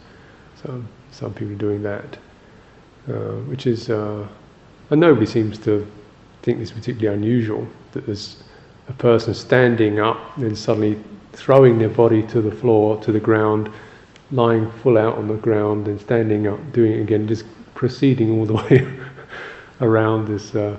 [0.63, 2.19] So some people are doing that,
[3.09, 4.27] uh, which is, uh,
[4.91, 5.87] and nobody seems to
[6.43, 8.43] think this particularly unusual, that there's
[8.89, 10.99] a person standing up and then suddenly
[11.33, 13.71] throwing their body to the floor, to the ground,
[14.33, 18.47] lying full out on the ground and standing up, doing it again, just proceeding all
[18.47, 18.87] the way
[19.81, 20.77] around this uh,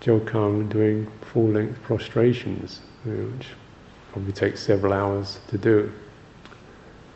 [0.00, 3.48] Jokhang, doing full length prostrations, which
[4.12, 5.92] probably takes several hours to do.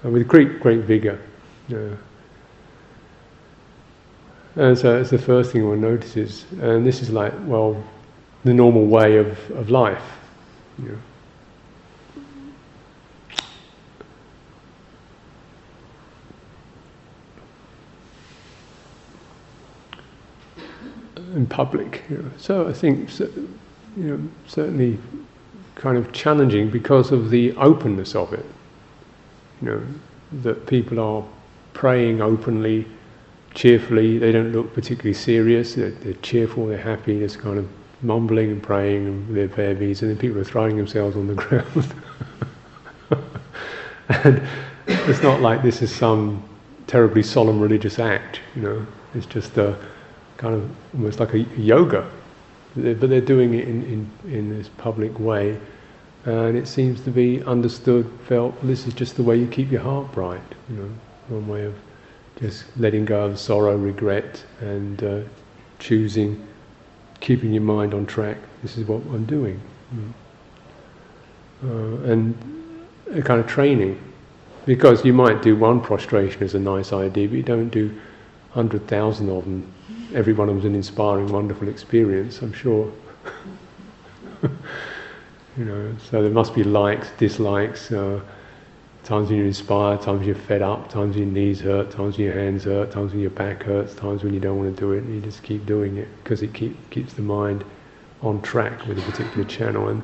[0.03, 1.19] And with great, great vigour.
[1.69, 1.79] Yeah.
[1.79, 1.97] Uh,
[4.57, 6.47] and so it's the first thing one notices.
[6.61, 7.83] And this is like, well,
[8.45, 10.03] the normal way of, of life.
[21.35, 22.03] In public.
[22.09, 22.31] You know.
[22.39, 23.49] So I think, you
[23.97, 24.99] know, certainly
[25.75, 28.47] kind of challenging because of the openness of it.
[29.61, 29.83] You know,
[30.43, 31.25] that people are
[31.73, 32.87] praying openly,
[33.55, 34.19] cheerfully.
[34.19, 35.75] They don't look particularly serious.
[35.75, 36.67] They're, they're cheerful.
[36.67, 37.27] They're happy.
[37.29, 37.69] Kind of
[38.03, 41.95] mumbling and praying and their babies, and then people are throwing themselves on the ground.
[44.09, 44.43] and
[44.87, 46.43] it's not like this is some
[46.87, 48.41] terribly solemn religious act.
[48.55, 49.77] You know, it's just a
[50.37, 52.11] kind of almost like a yoga,
[52.77, 55.59] but they're doing it in, in, in this public way.
[56.25, 59.83] And it seems to be understood, felt, this is just the way you keep your
[59.83, 60.91] heart bright, you know,
[61.29, 61.75] one way of
[62.41, 65.21] just letting go of sorrow, regret, and uh,
[65.79, 66.47] choosing,
[67.21, 68.39] keeping your mind on track.
[68.63, 69.61] This is what I'm doing.
[69.95, 70.13] Mm.
[71.63, 74.01] Uh, and a kind of training.
[74.67, 77.95] Because you might do one prostration as a nice idea, but you don't do
[78.55, 79.73] 100,000 of them
[80.15, 82.91] every one of them was an inspiring, wonderful experience, I'm sure.
[84.43, 88.21] you know, so there must be likes, dislikes, uh,
[89.03, 92.65] times when you're inspired, times you're fed up, times your knees hurt, times your hands
[92.65, 95.21] hurt, times when your back hurts, times when you don't want to do it, you
[95.21, 97.65] just keep doing it because it keep, keeps the mind
[98.23, 99.89] on track with a particular channel.
[99.89, 100.03] And,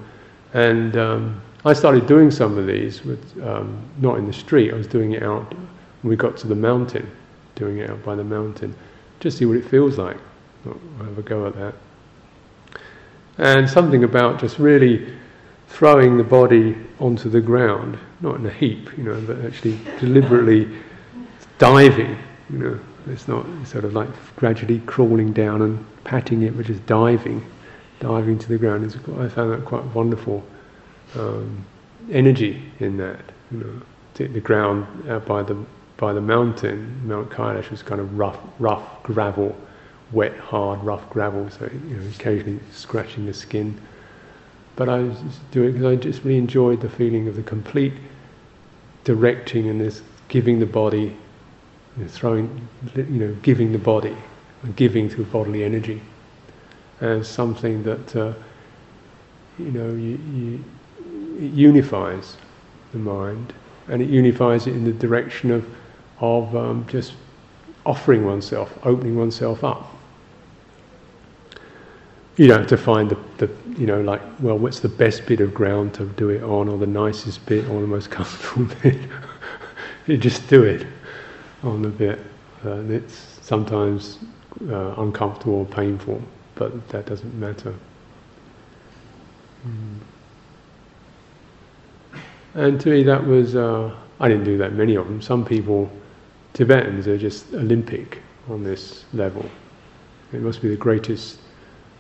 [0.53, 4.77] and um, I started doing some of these, with, um, not in the street, I
[4.77, 7.11] was doing it out when we got to the mountain,
[7.61, 8.75] doing it out by the mountain
[9.21, 10.17] just see what it feels like.
[10.67, 11.75] I'll have a go at that.
[13.39, 15.15] And something about just really
[15.69, 20.69] throwing the body onto the ground, not in a heap, you know, but actually deliberately
[21.59, 22.19] diving,
[22.51, 22.81] you know.
[23.07, 27.45] It's not sort of like gradually crawling down and patting it, but just diving
[27.99, 28.85] diving to the ground.
[28.85, 30.45] Is, I found that quite wonderful
[31.15, 31.65] um,
[32.11, 33.21] energy in that.
[33.51, 33.83] You know,
[34.15, 35.57] the ground out by the
[36.01, 39.55] by the mountain, Mount Kailash, was kind of rough, rough gravel,
[40.13, 41.49] wet, hard, rough gravel.
[41.51, 43.79] So you know, occasionally scratching the skin.
[44.77, 45.19] But I was
[45.51, 47.93] doing because I just really enjoyed the feeling of the complete
[49.05, 51.15] directing and this giving the body,
[51.97, 54.17] you know, throwing, you know, giving the body,
[54.77, 56.01] giving through bodily energy
[57.03, 58.33] as something that uh,
[59.59, 60.65] you know you, you,
[61.39, 62.37] it unifies
[62.93, 63.53] the mind
[63.89, 65.67] and it unifies it in the direction of
[66.21, 67.15] of um, just
[67.85, 69.95] offering oneself, opening oneself up.
[72.37, 75.41] You don't have to find the, the, you know, like, well, what's the best bit
[75.41, 78.99] of ground to do it on, or the nicest bit, or the most comfortable bit.
[80.07, 80.87] you just do it
[81.63, 82.19] on the bit.
[82.65, 84.19] Uh, and it's sometimes
[84.69, 86.23] uh, uncomfortable or painful
[86.61, 87.75] but that doesn't matter.
[89.67, 89.99] Mm.
[92.53, 95.23] And to me, that was, uh, I didn't do that many of them.
[95.23, 95.91] Some people,
[96.55, 99.49] Tibetans, are just Olympic on this level.
[100.33, 101.39] It must be the greatest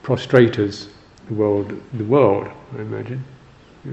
[0.03, 0.89] prostrators
[1.29, 3.25] the world, the world, I imagine.
[3.85, 3.93] Yeah.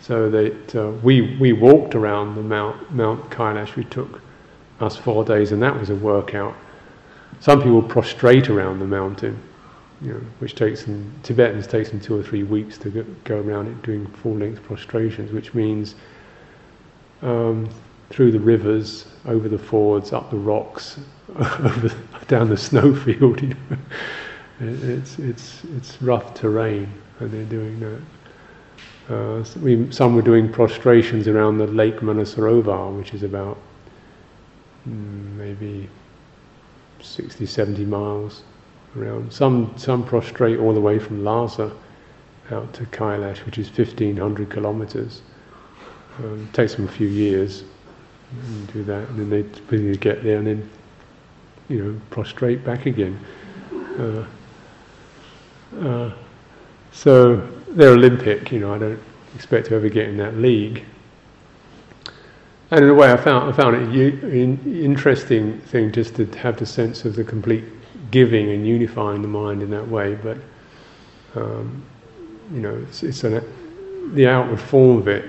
[0.00, 3.74] So that uh, we we walked around the Mount Mount Kailash.
[3.74, 4.20] We took
[4.80, 6.54] us four days, and that was a workout.
[7.40, 9.40] Some people prostrate around the mountain,
[10.00, 13.40] you know, which takes them, Tibetans takes them two or three weeks to go, go
[13.40, 15.94] around it doing full length prostrations, which means
[17.22, 17.68] um,
[18.10, 20.98] through the rivers, over the fords, up the rocks,
[21.36, 21.94] over,
[22.26, 23.40] down the snowfield.
[24.60, 24.96] You know.
[24.96, 29.14] it's, it's, it's rough terrain, and they're doing that.
[29.14, 33.56] Uh, so we, some were doing prostrations around the Lake Manasarovar, which is about
[34.88, 35.88] mm, maybe
[37.00, 38.42] 60, 70 miles
[38.96, 39.32] around.
[39.32, 41.72] Some some prostrate all the way from Lhasa
[42.50, 45.22] out to Kailash, which is 1,500 kilometers.
[46.18, 47.62] Um, it takes them a few years
[48.30, 49.60] and do that, and then they
[49.96, 50.70] get there and then
[51.68, 53.18] you know prostrate back again.
[53.98, 54.26] Uh,
[55.80, 56.12] uh,
[56.92, 57.36] so
[57.68, 58.74] they're Olympic, you know.
[58.74, 59.00] I don't
[59.34, 60.84] expect to ever get in that league.
[62.70, 64.24] And in a way, I found I found it
[64.66, 67.64] interesting thing just to have the sense of the complete
[68.10, 70.38] giving and unifying the mind in that way, but
[71.34, 71.82] um,
[72.52, 73.42] you know, it's, it's an,
[74.14, 75.28] the outward form of it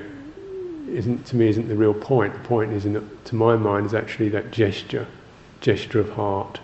[0.90, 2.34] isn't to me isn't the real point.
[2.34, 5.08] The point is, in the, to my mind, is actually that gesture,
[5.62, 6.60] gesture of heart,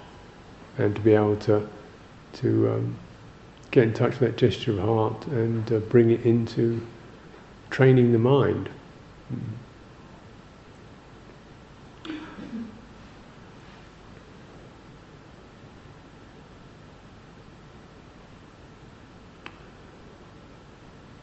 [0.78, 1.68] and to be able to
[2.34, 2.98] to um,
[3.72, 6.86] get in touch with that gesture of heart and uh, bring it into
[7.70, 8.70] training the mind.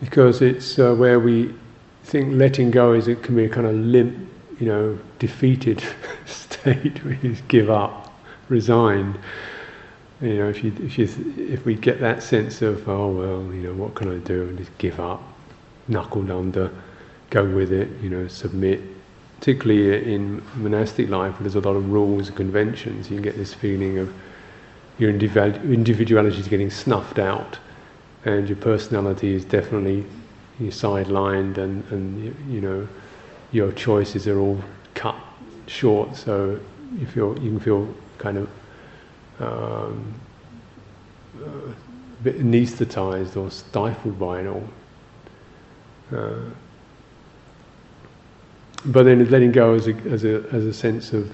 [0.00, 1.54] Because it's uh, where we
[2.12, 4.29] think letting go is it can be a kind of limp,
[4.61, 5.83] you know, defeated
[6.27, 8.12] state where you give up,
[8.51, 9.18] resign.
[10.20, 13.62] You know, if you if you if we get that sense of oh well, you
[13.62, 15.22] know, what can I do and just give up,
[15.88, 16.70] knuckled under,
[17.31, 18.83] go with it, you know, submit.
[19.38, 23.37] Particularly in monastic life, where there's a lot of rules and conventions, you can get
[23.37, 24.12] this feeling of
[24.98, 27.59] your individuality is getting snuffed out
[28.25, 30.05] and your personality is definitely
[30.70, 32.88] sidelined, and, and you, know
[33.53, 34.62] your choices are all
[34.94, 35.16] cut
[35.66, 36.16] short.
[36.16, 36.59] So
[36.98, 38.51] you feel you can feel kind of
[39.40, 40.14] um,
[41.44, 44.68] a bit anaesthetized or stifled by it all.
[46.14, 46.51] Uh,
[48.87, 51.33] but then letting go as a, as a, as a sense of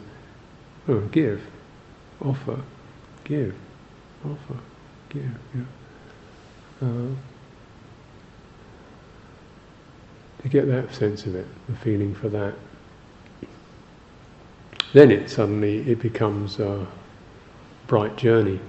[0.89, 1.43] oh, give,
[2.21, 2.61] offer,
[3.25, 3.55] give,
[4.25, 4.61] offer,
[5.09, 5.31] give.
[5.55, 6.87] Yeah.
[6.87, 7.09] Uh,
[10.43, 12.55] to get that sense of it, the feeling for that.
[14.93, 16.87] Then it suddenly it becomes a
[17.87, 18.61] bright journey.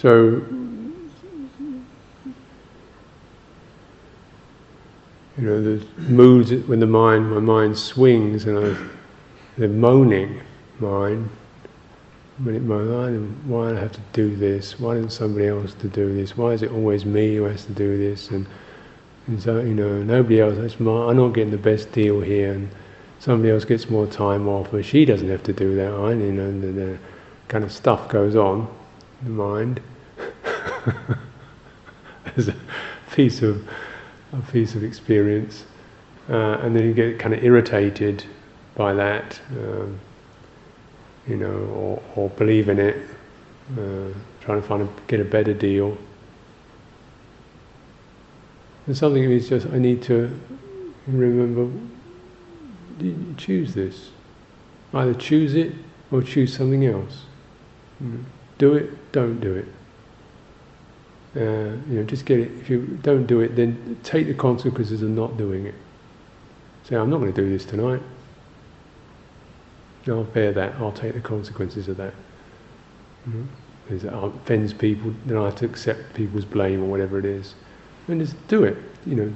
[0.00, 0.42] So
[5.36, 8.76] You know, the moods when the mind, my mind swings and I,
[9.56, 10.40] the moaning
[10.78, 11.30] mind,
[12.46, 14.80] it moans, why do I have to do this?
[14.80, 16.36] Why isn't somebody else to do this?
[16.36, 18.30] Why is it always me who has to do this?
[18.30, 18.46] And,
[19.28, 22.52] and so, you know, nobody else, that's my, I'm not getting the best deal here,
[22.52, 22.70] and
[23.18, 26.32] somebody else gets more time off, but she doesn't have to do that, I, you
[26.32, 26.98] know, the, the
[27.48, 28.68] kind of stuff goes on
[29.22, 29.80] the mind.
[32.36, 32.54] as a
[33.12, 33.66] piece of
[34.32, 35.64] a piece of experience,
[36.28, 38.24] uh, and then you get kind of irritated
[38.76, 39.98] by that, um,
[41.26, 42.96] you know, or, or, believe in it,
[43.72, 44.06] uh,
[44.40, 45.98] trying to find a, get a better deal.
[48.86, 50.38] And something is just I need to
[51.06, 51.70] remember.
[53.36, 54.10] Choose this.
[54.92, 55.72] Either choose it
[56.10, 57.24] or choose something else.
[58.60, 59.12] Do it.
[59.12, 59.68] Don't do it.
[61.34, 62.52] Uh, you know, just get it.
[62.60, 65.74] If you don't do it, then take the consequences of not doing it.
[66.84, 68.02] Say, I'm not going to do this tonight.
[70.06, 70.74] I'll bear that.
[70.74, 72.12] I'll take the consequences of that.
[73.26, 73.44] Mm-hmm.
[73.88, 77.54] If it offends people, then I have to accept people's blame or whatever it is.
[78.08, 78.76] And just do it.
[79.06, 79.32] You know,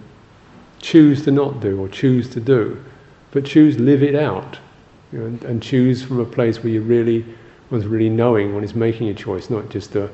[0.80, 2.84] choose to not do or choose to do,
[3.30, 4.58] but choose live it out.
[5.12, 7.24] You know, and, and choose from a place where you really,
[7.70, 10.10] one's really knowing, one is making a choice, not just a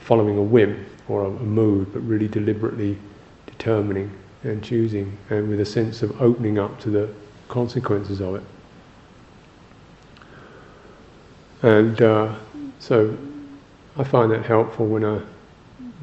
[0.00, 2.98] following a whim or a, a mood, but really deliberately
[3.46, 4.10] determining
[4.42, 7.08] and choosing, and with a sense of opening up to the
[7.48, 8.42] consequences of it.
[11.62, 12.34] And uh,
[12.78, 13.16] so
[13.98, 15.20] I find that helpful when I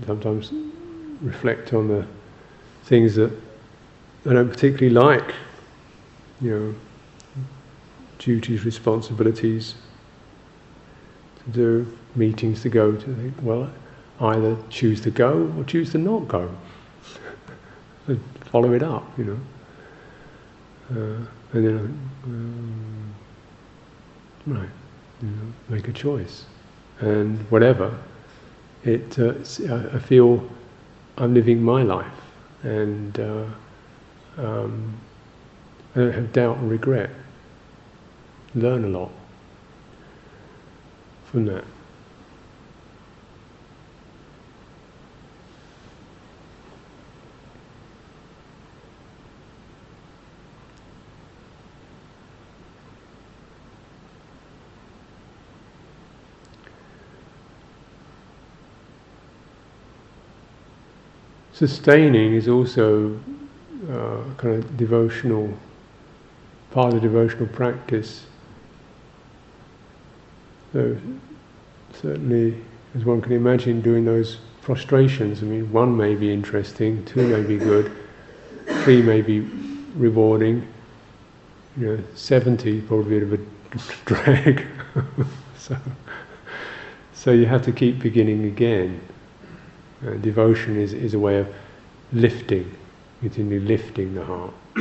[0.06, 0.52] sometimes
[1.22, 2.06] reflect on the
[2.84, 3.32] things that
[4.26, 5.34] I don't particularly like,
[6.42, 6.76] you know,
[8.20, 9.76] duties, responsibilities
[11.52, 13.34] do, meetings to go to.
[13.42, 13.70] Well,
[14.20, 16.50] either choose to go or choose to not go.
[18.52, 19.40] follow it up, you know.
[20.90, 23.16] Uh, and then, um,
[24.48, 24.70] right,
[25.22, 26.46] you know, make a choice.
[27.00, 27.98] And whatever,
[28.84, 29.34] it, uh,
[29.94, 30.48] I feel
[31.18, 32.08] I'm living my life.
[32.64, 33.46] And uh,
[34.38, 34.94] um,
[35.96, 37.10] I don't have doubt and regret.
[38.56, 39.12] Learn a lot
[61.58, 63.20] Sustaining is also
[63.90, 65.58] uh, kind of devotional,
[66.70, 68.28] part of the devotional practice.
[70.72, 70.96] So
[72.02, 72.56] certainly,
[72.96, 75.42] as one can imagine, doing those prostrations.
[75.42, 77.92] I mean, one may be interesting, two may be good,
[78.84, 79.42] three may be
[79.96, 80.68] rewarding.
[81.78, 84.66] You know, seventy probably a bit of a drag.
[85.58, 85.78] so,
[87.14, 89.02] so you have to keep beginning again.
[90.06, 91.48] Uh, devotion is, is a way of
[92.14, 92.72] lifting,
[93.22, 94.54] continually lifting the heart.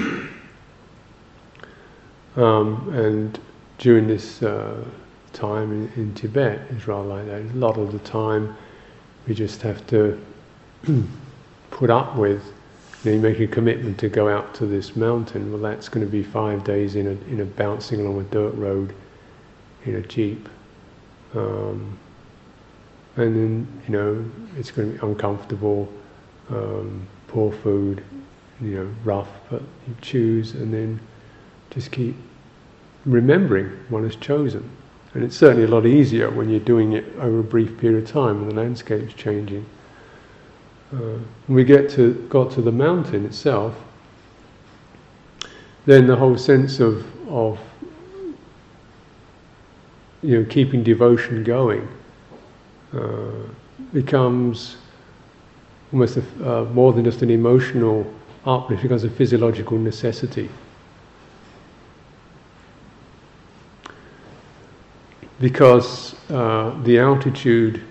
[2.36, 3.40] um, and
[3.78, 4.84] during this uh,
[5.36, 7.42] time in, in, Tibet, is rather like that.
[7.42, 8.56] A lot of the time,
[9.28, 10.20] we just have to
[11.70, 12.42] put up with.
[13.04, 15.52] You, know, you make a commitment to go out to this mountain.
[15.52, 18.54] Well, that's going to be five days in a in a bouncing along a dirt
[18.54, 18.94] road
[19.84, 20.48] in a jeep.
[21.34, 21.98] Um,
[23.16, 24.24] and then you know
[24.58, 25.92] it's going to be uncomfortable,
[26.50, 28.02] um, poor food,
[28.60, 31.00] you know, rough, but you choose and then
[31.70, 32.14] just keep
[33.04, 34.68] remembering one has chosen.
[35.16, 38.10] And it's certainly a lot easier when you're doing it over a brief period of
[38.10, 39.64] time when the landscape's changing.
[40.92, 43.74] Uh, when we get to got to the mountain itself,
[45.86, 47.58] then the whole sense of of
[50.20, 51.88] you know keeping devotion going
[52.92, 53.30] uh,
[53.94, 54.76] becomes
[55.94, 58.04] almost a, uh, more than just an emotional
[58.44, 60.50] uplift, it becomes a physiological necessity.
[65.38, 67.82] Because uh, the altitude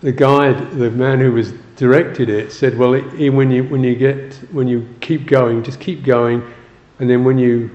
[0.00, 3.94] the guide, the man who was directed it, said, "Well, it, when you when you
[3.94, 6.42] get when you keep going, just keep going,
[6.98, 7.70] and then when you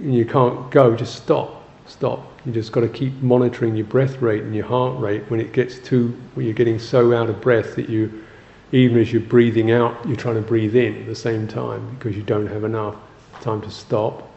[0.00, 2.32] you can't go, just stop, stop.
[2.44, 5.22] You just got to keep monitoring your breath rate and your heart rate.
[5.30, 8.24] When it gets too, when you're getting so out of breath that you,
[8.72, 12.16] even as you're breathing out, you're trying to breathe in at the same time because
[12.16, 12.96] you don't have enough
[13.40, 14.30] time to stop.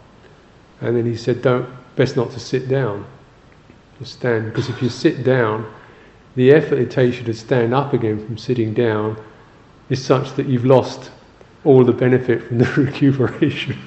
[0.81, 3.05] And then he said, don't, best not to sit down,
[3.99, 4.45] just stand.
[4.45, 5.71] Because if you sit down,
[6.39, 9.21] the effort it takes you to stand up again from sitting down
[9.89, 11.11] is such that you've lost
[11.65, 13.77] all the benefit from the recuperation.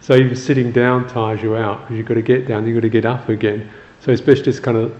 [0.00, 2.82] So even sitting down tires you out because you've got to get down, you've got
[2.82, 3.68] to get up again.
[3.98, 4.96] So it's best just kind of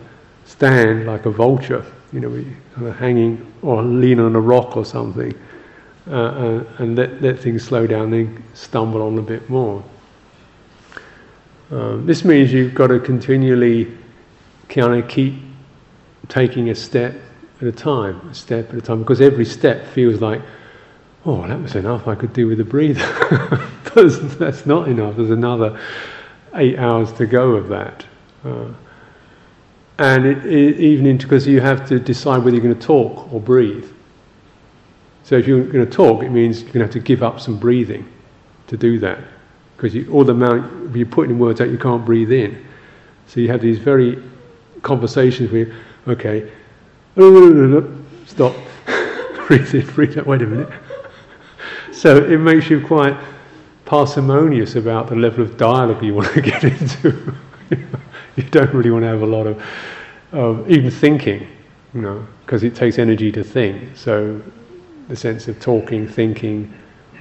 [0.47, 2.45] stand like a vulture, you know,
[2.75, 5.33] kind of hanging or lean on a rock or something,
[6.09, 9.85] uh, uh, and let, let things slow down, then stumble on a bit more.
[11.71, 13.97] Um, this means you've got to continually
[14.69, 15.35] kind of keep
[16.29, 17.15] taking a step
[17.61, 20.43] at a time, a step at a time, because every step feels like
[21.27, 23.01] oh, that was enough, I could do with a breather.
[24.39, 25.81] that's not enough, there's another
[26.55, 28.05] eight hours to go of that.
[28.45, 28.69] Uh,
[29.99, 33.33] and it, it, even into, because you have to decide whether you're going to talk
[33.33, 33.91] or breathe.
[35.23, 37.41] So if you're going to talk, it means you're going to have to give up
[37.41, 38.07] some breathing
[38.67, 39.21] to do that.
[39.77, 42.65] Because all the amount you're putting in words out, you can't breathe in.
[43.27, 44.23] So you have these very
[44.85, 45.75] conversations where,
[46.07, 46.51] okay,
[48.27, 48.55] stop,
[49.47, 50.73] breathe in, breathe out, wait a minute.
[51.93, 53.17] So it makes you quite
[53.85, 57.35] parsimonious about the level of dialogue you want to get into.
[58.37, 59.63] you don't really want to have a lot of,
[60.33, 61.49] of even thinking,
[61.95, 63.97] you know, because it takes energy to think.
[63.97, 64.41] So
[65.09, 66.73] the sense of talking, thinking,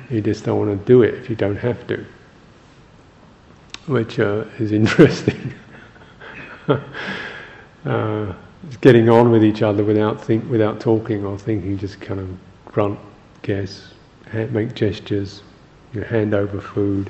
[0.09, 2.05] you just don't want to do it if you don't have to,
[3.87, 5.53] which uh, is interesting.
[7.85, 8.33] Uh,
[8.81, 12.29] getting on with each other without think, without talking or thinking, just kind of
[12.65, 12.99] grunt,
[13.41, 13.93] guess,
[14.51, 15.43] make gestures,
[15.93, 17.09] you know, hand over food,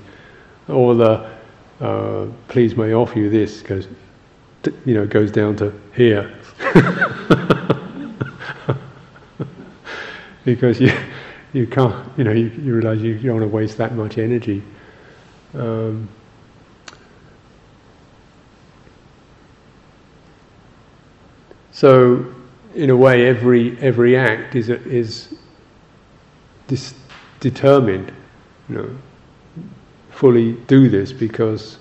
[0.67, 1.29] or the
[1.79, 3.87] uh, please may I offer you this goes,
[4.85, 6.33] you know, goes down to here.
[10.45, 10.91] because you
[11.53, 14.17] you can't, you know, you, you realize you, you don't want to waste that much
[14.17, 14.63] energy.
[15.53, 16.09] Um,
[21.73, 22.23] so,
[22.75, 25.33] in a way, every every act is is
[26.67, 26.93] this
[27.39, 28.11] determined,
[28.69, 28.97] you know,
[30.11, 31.79] fully do this because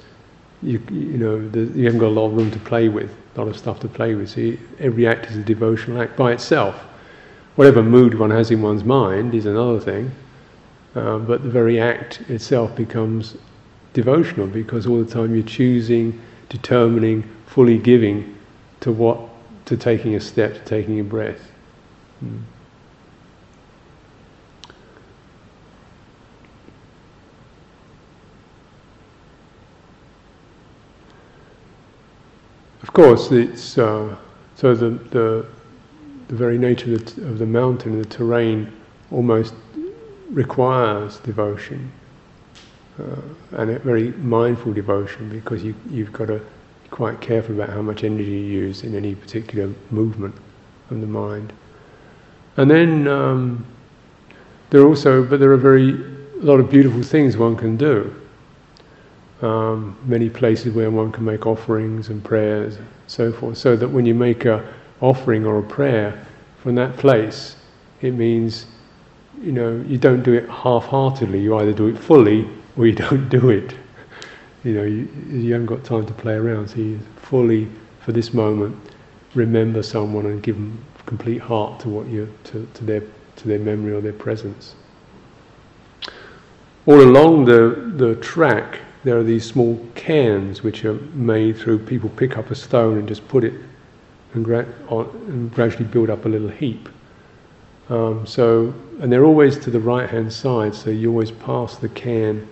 [0.62, 3.40] you you know the, you haven't got a lot of room to play with, a
[3.40, 4.30] lot of stuff to play with.
[4.30, 6.74] So every act is a devotional act by itself.
[7.57, 10.11] Whatever mood one has in one's mind is another thing,
[10.95, 13.36] uh, but the very act itself becomes
[13.93, 16.18] devotional because all the time you're choosing,
[16.49, 18.38] determining, fully giving
[18.80, 19.31] to what
[19.66, 21.40] to taking a step, to taking a breath.
[22.24, 22.42] Mm.
[32.82, 34.16] Of course, it's uh,
[34.54, 35.46] so the, the,
[36.28, 38.70] the very nature of the, of the mountain, the terrain,
[39.10, 39.54] almost
[40.30, 41.90] requires devotion,
[43.00, 43.16] uh,
[43.52, 46.40] and a very mindful devotion because you you've got to
[46.93, 50.34] quite careful about how much energy you use in any particular movement
[50.90, 51.53] of the mind.
[52.57, 53.66] And then um,
[54.70, 58.14] there are also, but there are very a lot of beautiful things one can do
[59.43, 63.59] um, many places where one can make offerings and prayers, and so forth.
[63.59, 64.64] So that when you make a
[65.01, 66.26] offering or a prayer
[66.59, 67.57] from that place,
[68.01, 68.66] it means
[69.40, 71.40] you know you don't do it half-heartedly.
[71.40, 73.74] You either do it fully or you don't do it.
[74.64, 76.68] You know you, you haven't got time to play around.
[76.68, 77.68] So you fully,
[78.00, 78.76] for this moment,
[79.34, 83.02] remember someone and give them complete heart to what you to, to their
[83.36, 84.74] to their memory or their presence.
[86.86, 92.08] All along the the track, there are these small cairns which are made through people
[92.10, 93.54] pick up a stone and just put it
[94.34, 96.88] and, gra- on, and gradually build up a little heap.
[97.88, 101.88] Um, so, and they're always to the right hand side, so you always pass the
[101.90, 102.48] cairn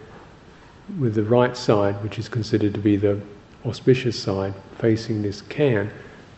[0.99, 3.21] with the right side, which is considered to be the
[3.65, 5.93] auspicious side, facing this cairn.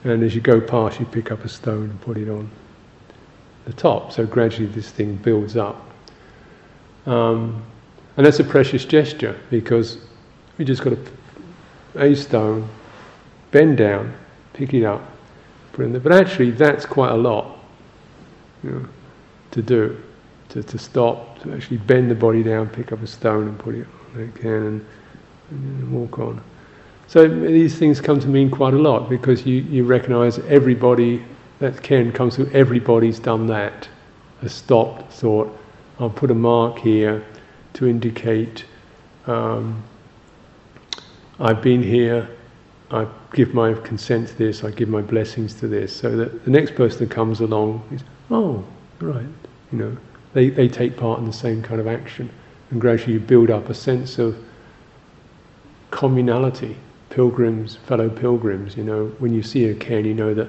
[0.04, 2.50] And as you go past, you pick up a stone and put it on
[3.64, 4.12] the top.
[4.12, 5.88] So gradually this thing builds up.
[7.06, 7.64] Um,
[8.16, 9.98] and that's a precious gesture because
[10.58, 12.68] we just got a, a stone,
[13.52, 14.14] bend down,
[14.52, 15.02] pick it up,
[15.72, 16.00] put it in there.
[16.00, 17.58] But actually, that's quite a lot
[18.62, 18.88] you know,
[19.52, 20.02] to do,
[20.50, 23.74] to, to stop, to actually bend the body down, pick up a stone and put
[23.74, 24.84] it on again
[25.50, 26.42] and, walk on.
[27.08, 31.22] So these things come to mean quite a lot because you, you recognize everybody,
[31.58, 33.86] that can comes through, everybody's done that,
[34.40, 35.58] has stopped, thought,
[36.00, 37.22] I'll put a mark here
[37.74, 38.64] to indicate
[39.26, 39.82] um,
[41.38, 42.28] I've been here,
[42.90, 46.50] I give my consent to this, I give my blessings to this, so that the
[46.50, 48.64] next person that comes along is, oh,
[49.00, 49.26] right,
[49.70, 49.96] you know,
[50.34, 52.30] they, they take part in the same kind of action,
[52.72, 54.34] and gradually you build up a sense of
[55.90, 56.74] communality,
[57.10, 60.48] pilgrims, fellow pilgrims, you know, when you see a cairn, you know that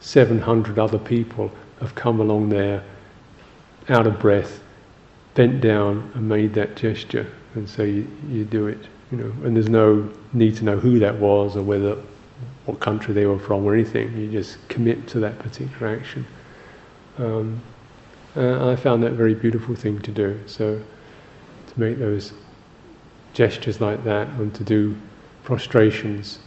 [0.00, 2.82] 700 other people have come along there
[3.90, 4.60] out of breath,
[5.34, 8.78] bent down and made that gesture, and so you, you do it,
[9.12, 11.98] you know, and there's no need to know who that was or whether,
[12.64, 16.26] what country they were from or anything, you just commit to that particular action.
[17.18, 17.60] Um,
[18.34, 20.40] uh, I found that a very beautiful thing to do.
[20.46, 20.80] So
[21.74, 22.32] to make those
[23.32, 24.96] gestures like that and to do
[25.42, 26.38] prostrations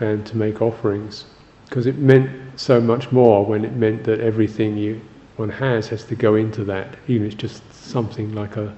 [0.00, 1.24] and to make offerings.
[1.68, 5.00] Because it meant so much more when it meant that everything you
[5.36, 8.72] one has has to go into that even if it's just something like a,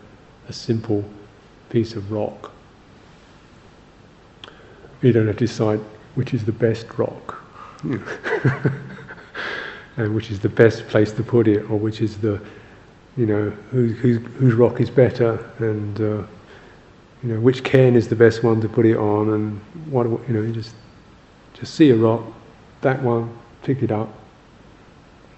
[0.48, 1.04] a simple
[1.68, 2.50] piece of rock.
[5.02, 5.80] You don't have to decide
[6.14, 7.42] which is the best rock.
[9.98, 12.40] And which is the best place to put it, or which is the,
[13.16, 16.22] you know, who, who, whose rock is better, and uh,
[17.22, 19.60] you know which cairn is the best one to put it on, and
[19.90, 20.74] what you know, you just
[21.54, 22.22] just see a rock,
[22.82, 24.12] that one, pick it up,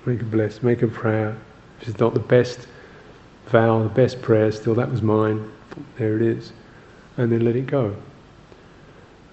[0.05, 1.37] make a bless, make a prayer.
[1.81, 2.67] If it's not the best
[3.47, 5.51] vow, the best prayer, still that was mine.
[5.97, 6.53] There it is,
[7.17, 7.95] and then let it go.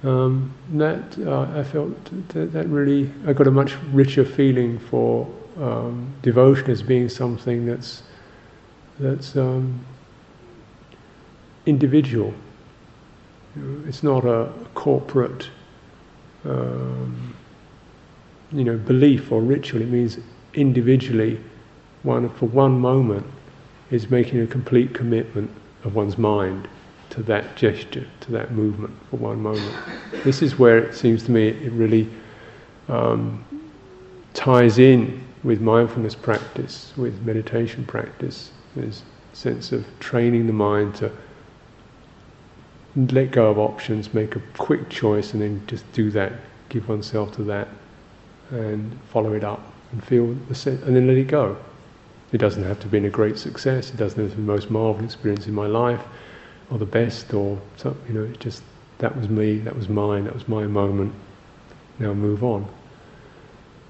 [0.04, 1.94] Um, that uh, I felt
[2.30, 5.28] that, that, really I got a much richer feeling for
[5.60, 8.04] um, devotion as being something that's
[9.00, 9.80] that's um,
[11.66, 12.34] individual.
[13.88, 15.50] It's not a corporate,
[16.44, 17.34] um,
[18.52, 19.82] you know, belief or ritual.
[19.82, 20.20] It means
[20.54, 21.40] individually,
[22.04, 23.26] one for one moment
[23.92, 25.50] is making a complete commitment
[25.84, 26.68] of one's mind
[27.12, 29.76] to that gesture, to that movement for one moment.
[30.24, 32.10] This is where it seems to me it really
[32.90, 33.44] um,
[34.34, 38.52] ties in with mindfulness practice, with meditation practice.
[38.78, 38.92] A
[39.34, 41.12] sense of training the mind to
[42.96, 46.34] let go of options, make a quick choice, and then just do that,
[46.70, 47.68] give oneself to that,
[48.52, 49.62] and follow it up,
[49.92, 51.58] and feel the sense, and then let it go.
[52.32, 53.92] It doesn't have to be a great success.
[53.92, 56.02] It doesn't have to be the most marvelous experience in my life
[56.70, 58.64] or the best, or so, you know, it just
[58.98, 61.14] that was me, that was mine, that was my moment.
[62.00, 62.68] Now move on.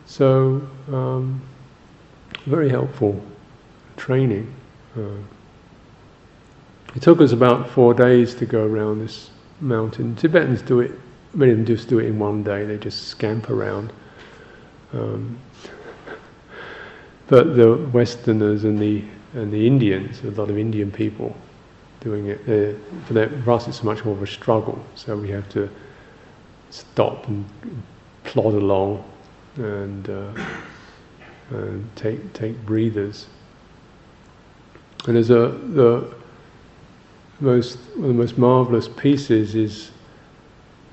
[0.06, 1.42] So, um,
[2.46, 3.20] very helpful
[3.98, 4.54] training.
[4.98, 5.18] Uh,
[6.96, 9.30] it took us about four days to go around this
[9.60, 10.16] mountain.
[10.16, 10.92] Tibetans do it,
[11.34, 13.92] many of them just do it in one day, they just scamp around.
[14.94, 15.38] Um,
[17.28, 19.04] but the Westerners and the
[19.36, 21.36] and the Indians, a lot of Indian people,
[22.00, 22.40] doing it.
[22.42, 24.82] Uh, for, that, for us, it's much more of a struggle.
[24.96, 25.70] So we have to
[26.70, 27.46] stop and
[28.24, 29.04] plod along
[29.58, 30.46] and, uh,
[31.50, 33.28] and take take breathers.
[35.08, 36.14] And there's a the
[37.40, 39.92] most one of the most marvelous pieces is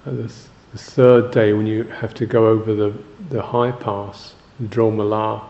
[0.07, 0.33] uh, the,
[0.73, 2.93] the, third day when you have to go over the
[3.31, 5.49] the high pass, the Drolma La,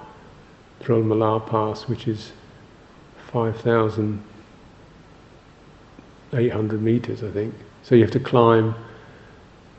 [0.83, 2.33] Drol Pass, which is
[3.33, 4.23] five thousand
[6.35, 7.55] eight hundred meters, I think.
[7.83, 8.75] So you have to climb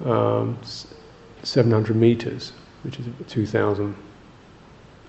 [0.04, 0.58] um,
[1.44, 2.54] 700 meters,
[2.84, 3.96] which is 2,000,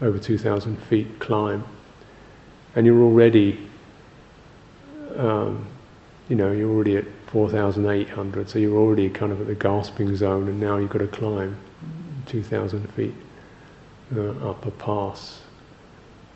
[0.03, 1.65] over 2,000 feet climb.
[2.77, 3.59] And you're already,
[5.17, 5.67] um,
[6.29, 10.49] you know, you're already at 4,800, so you're already kind of at the gasping zone,
[10.49, 11.57] and now you've got to climb
[12.27, 13.15] 2,000 feet
[14.17, 15.41] uh, up a pass.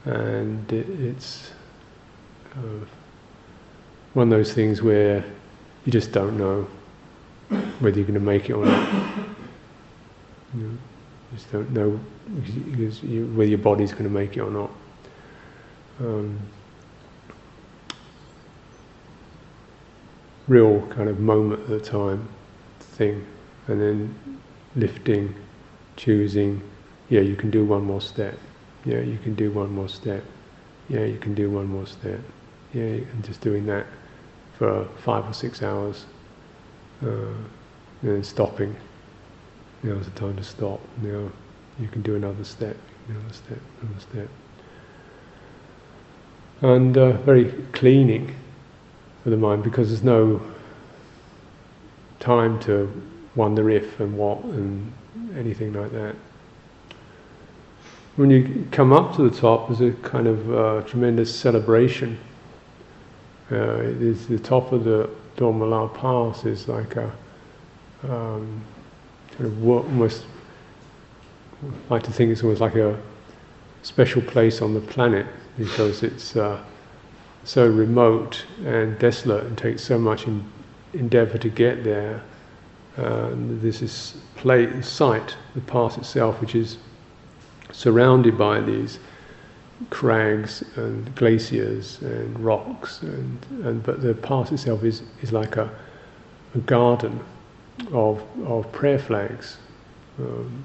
[0.04, 1.50] And it, it's
[2.56, 2.84] uh,
[4.14, 5.24] one of those things where
[5.84, 6.66] you just don't know
[7.80, 8.88] whether you're going to make it or not.
[10.56, 10.78] You
[11.34, 12.00] just don't know
[13.34, 14.70] whether your body's going to make it or not.
[16.00, 16.38] Um,
[20.46, 22.26] real kind of moment at the time
[22.80, 23.26] thing,
[23.66, 24.40] and then
[24.76, 25.34] lifting,
[25.96, 26.62] choosing.
[27.08, 28.38] Yeah, you can do one more step.
[28.84, 30.22] Yeah, you can do one more step.
[30.88, 32.20] Yeah, you can do one more step.
[32.72, 33.86] Yeah, and just doing that
[34.58, 36.06] for five or six hours,
[37.02, 37.08] uh,
[38.02, 38.76] and then stopping.
[39.82, 40.80] Now's the time to stop.
[41.02, 41.30] Now
[41.78, 42.76] you can do another step,
[43.08, 44.28] another step, another step.
[46.60, 48.34] And uh, very cleaning
[49.22, 50.40] for the mind because there's no
[52.18, 52.90] time to
[53.36, 54.92] wonder if and what and
[55.36, 56.16] anything like that.
[58.16, 62.18] When you come up to the top, there's a kind of uh, tremendous celebration.
[63.52, 67.12] Uh, it is the top of the Dolma La Pass is like a
[68.02, 68.60] um,
[69.30, 70.24] kind of almost
[71.62, 72.98] I like to think it's almost like a
[73.82, 75.26] special place on the planet
[75.58, 76.62] because it's uh,
[77.44, 80.44] so remote and desolate and takes so much in,
[80.94, 82.22] endeavour to get there.
[82.96, 86.78] Um, there's this play, site, the pass itself, which is
[87.72, 88.98] surrounded by these
[89.90, 95.70] crags and glaciers and rocks, and, and but the pass itself is, is like a,
[96.54, 97.20] a garden
[97.92, 99.58] of, of prayer flags
[100.18, 100.64] um,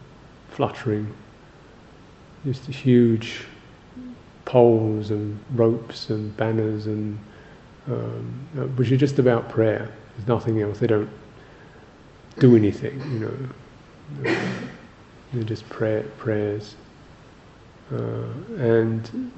[0.50, 1.14] fluttering,
[2.46, 3.46] just a huge
[4.46, 7.18] poles and ropes and banners and
[7.88, 9.90] um, uh, which are just about prayer.
[10.16, 10.80] There's nothing else.
[10.80, 11.10] They don't
[12.40, 14.34] do anything, you know.
[15.34, 16.76] They're just prayer, prayers.
[17.92, 18.24] Uh,
[18.58, 19.32] and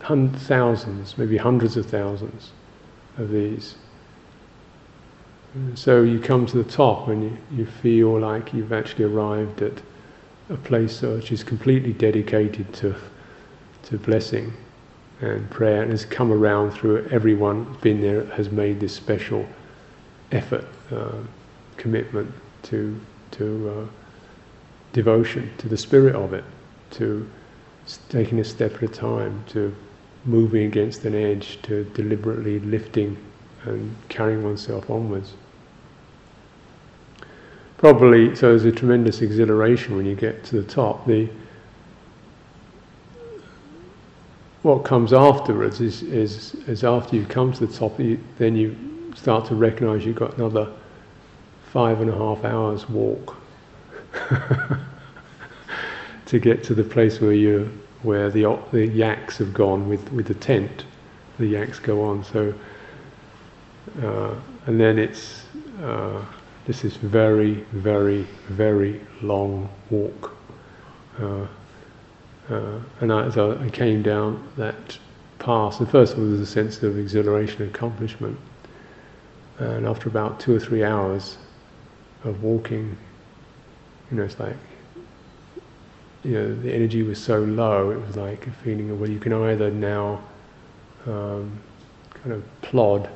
[0.00, 2.52] hun- thousands, maybe hundreds of thousands
[3.18, 3.76] of these.
[5.74, 9.82] So you come to the top and you, you feel like you've actually arrived at
[10.48, 12.94] a place which is completely dedicated to,
[13.84, 14.52] to blessing
[15.20, 19.46] and prayer and has come around through everyone been there has made this special
[20.32, 21.12] effort, uh,
[21.76, 22.98] commitment to,
[23.30, 23.86] to uh,
[24.92, 26.44] devotion, to the spirit of it,
[26.90, 27.28] to
[28.08, 29.74] taking a step at a time, to
[30.24, 33.16] moving against an edge, to deliberately lifting
[33.64, 35.34] and carrying oneself onwards.
[37.78, 41.04] Probably, so there's a tremendous exhilaration when you get to the top.
[41.06, 41.28] The
[44.62, 48.76] what comes afterwards is, is, is after you come to the top, you, then you
[49.16, 50.70] start to recognize you've got another
[51.72, 53.36] five and a half hours walk
[56.26, 57.70] to get to the place where you
[58.02, 60.84] where the the yaks have gone with, with the tent.
[61.38, 62.24] The yaks go on.
[62.24, 62.52] So
[64.02, 64.34] uh,
[64.66, 65.44] and then it's
[65.82, 66.22] uh,
[66.66, 70.36] this is very very very long walk.
[71.20, 71.46] Uh,
[72.50, 74.98] uh and I, as I came down that
[75.38, 78.38] path, the first of all, there was a sense of exhilaration and accomplishment.
[79.58, 81.36] And after about two or three hours
[82.24, 82.96] of walking,
[84.10, 84.56] you know, it's like
[86.24, 89.18] you know, the energy was so low, it was like a feeling of, well, you
[89.18, 90.22] can either now
[91.06, 91.58] um,
[92.14, 93.10] kind of plod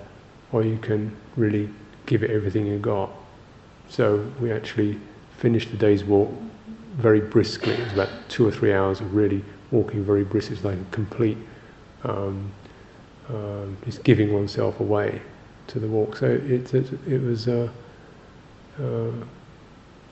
[0.52, 1.68] or you can really
[2.06, 3.10] give it everything you got.
[3.88, 4.98] So we actually
[5.38, 6.32] finished the day's walk
[6.96, 7.74] very briskly.
[7.74, 10.50] It was about two or three hours of really walking very brisk.
[10.50, 11.38] It's like a complete,
[12.04, 12.50] um,
[13.28, 15.20] um, just giving oneself away
[15.68, 16.16] to the walk.
[16.16, 17.68] So it, it, it was, uh,
[18.80, 19.10] uh,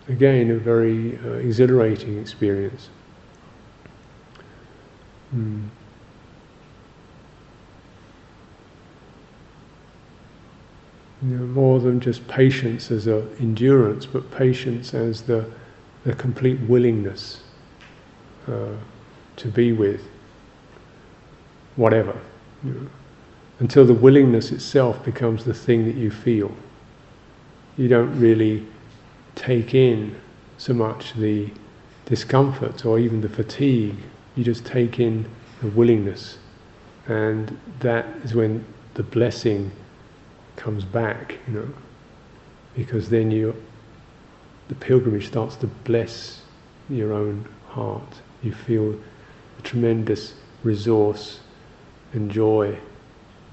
[0.09, 2.91] again, a very uh, exhilarating experience.
[5.35, 5.69] Mm.
[11.23, 15.47] You know, more than just patience as a endurance, but patience as the,
[16.05, 17.41] the complete willingness
[18.49, 18.73] uh,
[19.37, 20.03] to be with
[21.77, 22.19] whatever.
[22.63, 22.87] You know,
[23.61, 26.55] until the willingness itself becomes the thing that you feel.
[27.77, 28.67] You don't really
[29.35, 30.15] take in
[30.59, 31.51] so much the
[32.07, 33.97] discomfort or even the fatigue,
[34.37, 35.29] you just take in
[35.61, 36.39] the willingness.
[37.07, 39.71] And that is when the blessing
[40.57, 41.69] comes back, you know,
[42.77, 43.55] because then you,
[44.69, 46.41] the pilgrimage starts to bless
[46.89, 48.21] your own heart.
[48.43, 48.95] You feel
[49.59, 51.41] a tremendous resource
[52.13, 52.79] and joy,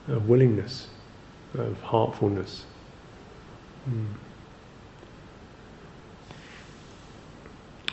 [0.07, 0.87] of willingness,
[1.55, 2.65] of heartfulness.
[3.89, 4.05] Mm.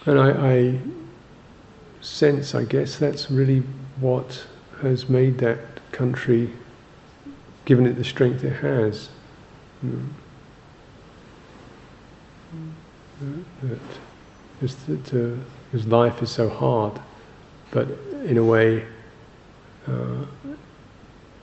[0.06, 0.78] And I, I
[2.00, 3.62] sense, I guess, that's really
[4.00, 4.44] what
[4.80, 5.58] has made that
[5.92, 6.50] country,
[7.64, 9.08] given it the strength it has.
[9.84, 10.08] Mm.
[13.62, 13.78] That
[14.86, 17.00] to, to, because life is so hard,
[17.70, 17.88] but
[18.24, 18.84] in a way,
[19.86, 20.24] uh,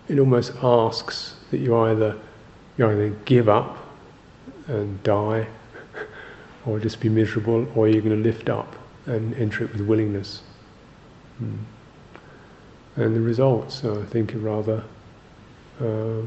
[0.08, 2.18] it almost asks that you either
[2.78, 3.78] you either give up
[4.68, 5.48] and die,
[6.66, 10.42] or just be miserable, or you're going to lift up and enter it with willingness.
[11.42, 11.58] Mm.
[12.98, 14.84] And the results, uh, I think, are rather
[15.82, 16.22] uh,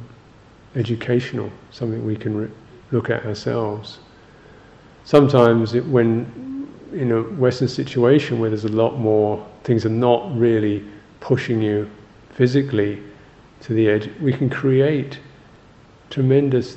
[0.75, 2.51] educational, something we can re-
[2.93, 3.99] look at ourselves.
[5.05, 10.37] Sometimes, it, when in a Western situation where there's a lot more, things are not
[10.37, 10.85] really
[11.21, 11.89] pushing you
[12.31, 13.03] physically
[13.61, 15.19] to the edge, we can create
[16.11, 16.77] tremendous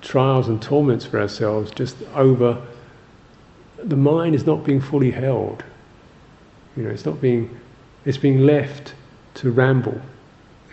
[0.00, 2.60] trials and torments for ourselves just over
[3.84, 5.62] the mind is not being fully held.
[6.76, 7.58] You know, it's not being,
[8.04, 8.94] it's being left
[9.34, 10.00] to ramble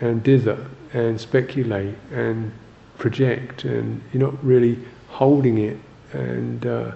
[0.00, 2.52] and dither and speculate and
[2.98, 4.78] project, and you're not really
[5.08, 5.76] holding it
[6.12, 6.92] and uh,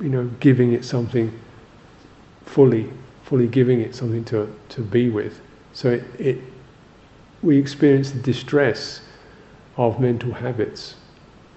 [0.00, 1.32] you know giving it something
[2.44, 2.90] fully,
[3.24, 5.40] fully giving it something to to be with.
[5.72, 6.38] So it, it
[7.42, 9.00] we experience the distress
[9.76, 10.96] of mental habits,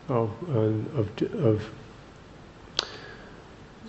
[0.09, 1.71] of uh, of of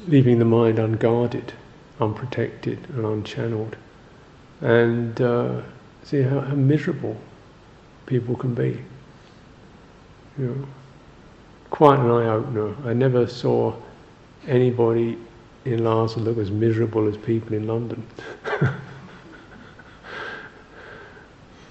[0.06, 1.52] leaving the mind unguarded,
[2.00, 3.74] unprotected, and unchanneled,
[4.60, 5.62] and uh,
[6.04, 7.16] see how, how, miserable
[8.06, 8.82] people can be.
[10.38, 10.66] You know,
[11.70, 12.74] quite an eye opener.
[12.84, 13.74] I never saw
[14.46, 15.18] anybody
[15.64, 18.06] in Lhasa look as miserable as people in London.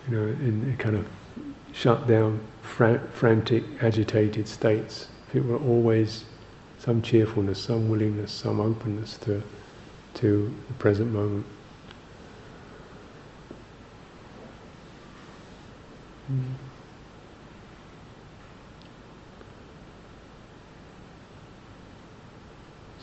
[0.09, 1.07] you know, in, in kind of
[1.73, 5.07] shut down, frantic, agitated states.
[5.31, 6.25] People are always
[6.79, 9.41] some cheerfulness, some willingness, some openness to,
[10.15, 11.45] to the present moment.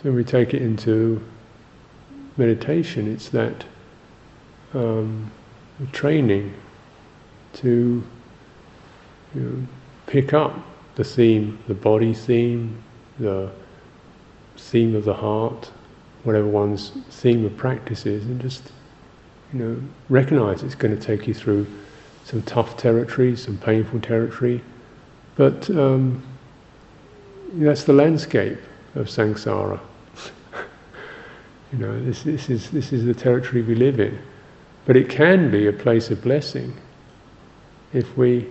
[0.03, 1.23] So we take it into
[2.37, 3.65] meditation, it's that
[4.75, 5.31] um,
[5.93, 6.53] training
[7.55, 8.03] to
[9.35, 9.67] you know,
[10.07, 10.59] pick up
[10.97, 12.83] the theme, the body theme,
[13.21, 13.49] the
[14.57, 15.71] theme of the heart,
[16.25, 18.73] whatever one's theme of practice is, and just
[19.53, 21.65] you know recognize it's going to take you through
[22.25, 24.63] some tough territory, some painful territory,
[25.37, 26.21] but um,
[27.55, 28.59] that's the landscape
[28.97, 29.79] of samsara.
[31.73, 34.19] You know, this, this is this is the territory we live in,
[34.85, 36.77] but it can be a place of blessing
[37.93, 38.49] if we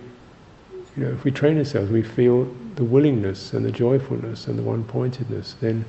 [0.96, 2.44] you know, if we train ourselves, we feel
[2.74, 5.84] the willingness and the joyfulness and the one pointedness, then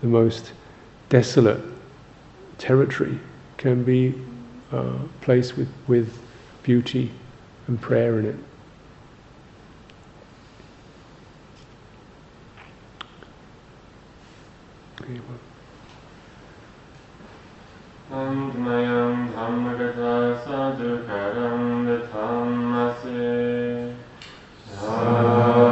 [0.00, 0.52] the most
[1.08, 1.60] desolate
[2.58, 3.18] territory
[3.58, 4.14] can be
[4.72, 6.18] uh, placed with, with
[6.62, 7.10] beauty
[7.68, 8.36] and prayer in it.
[18.10, 18.54] Thank
[25.56, 25.69] you.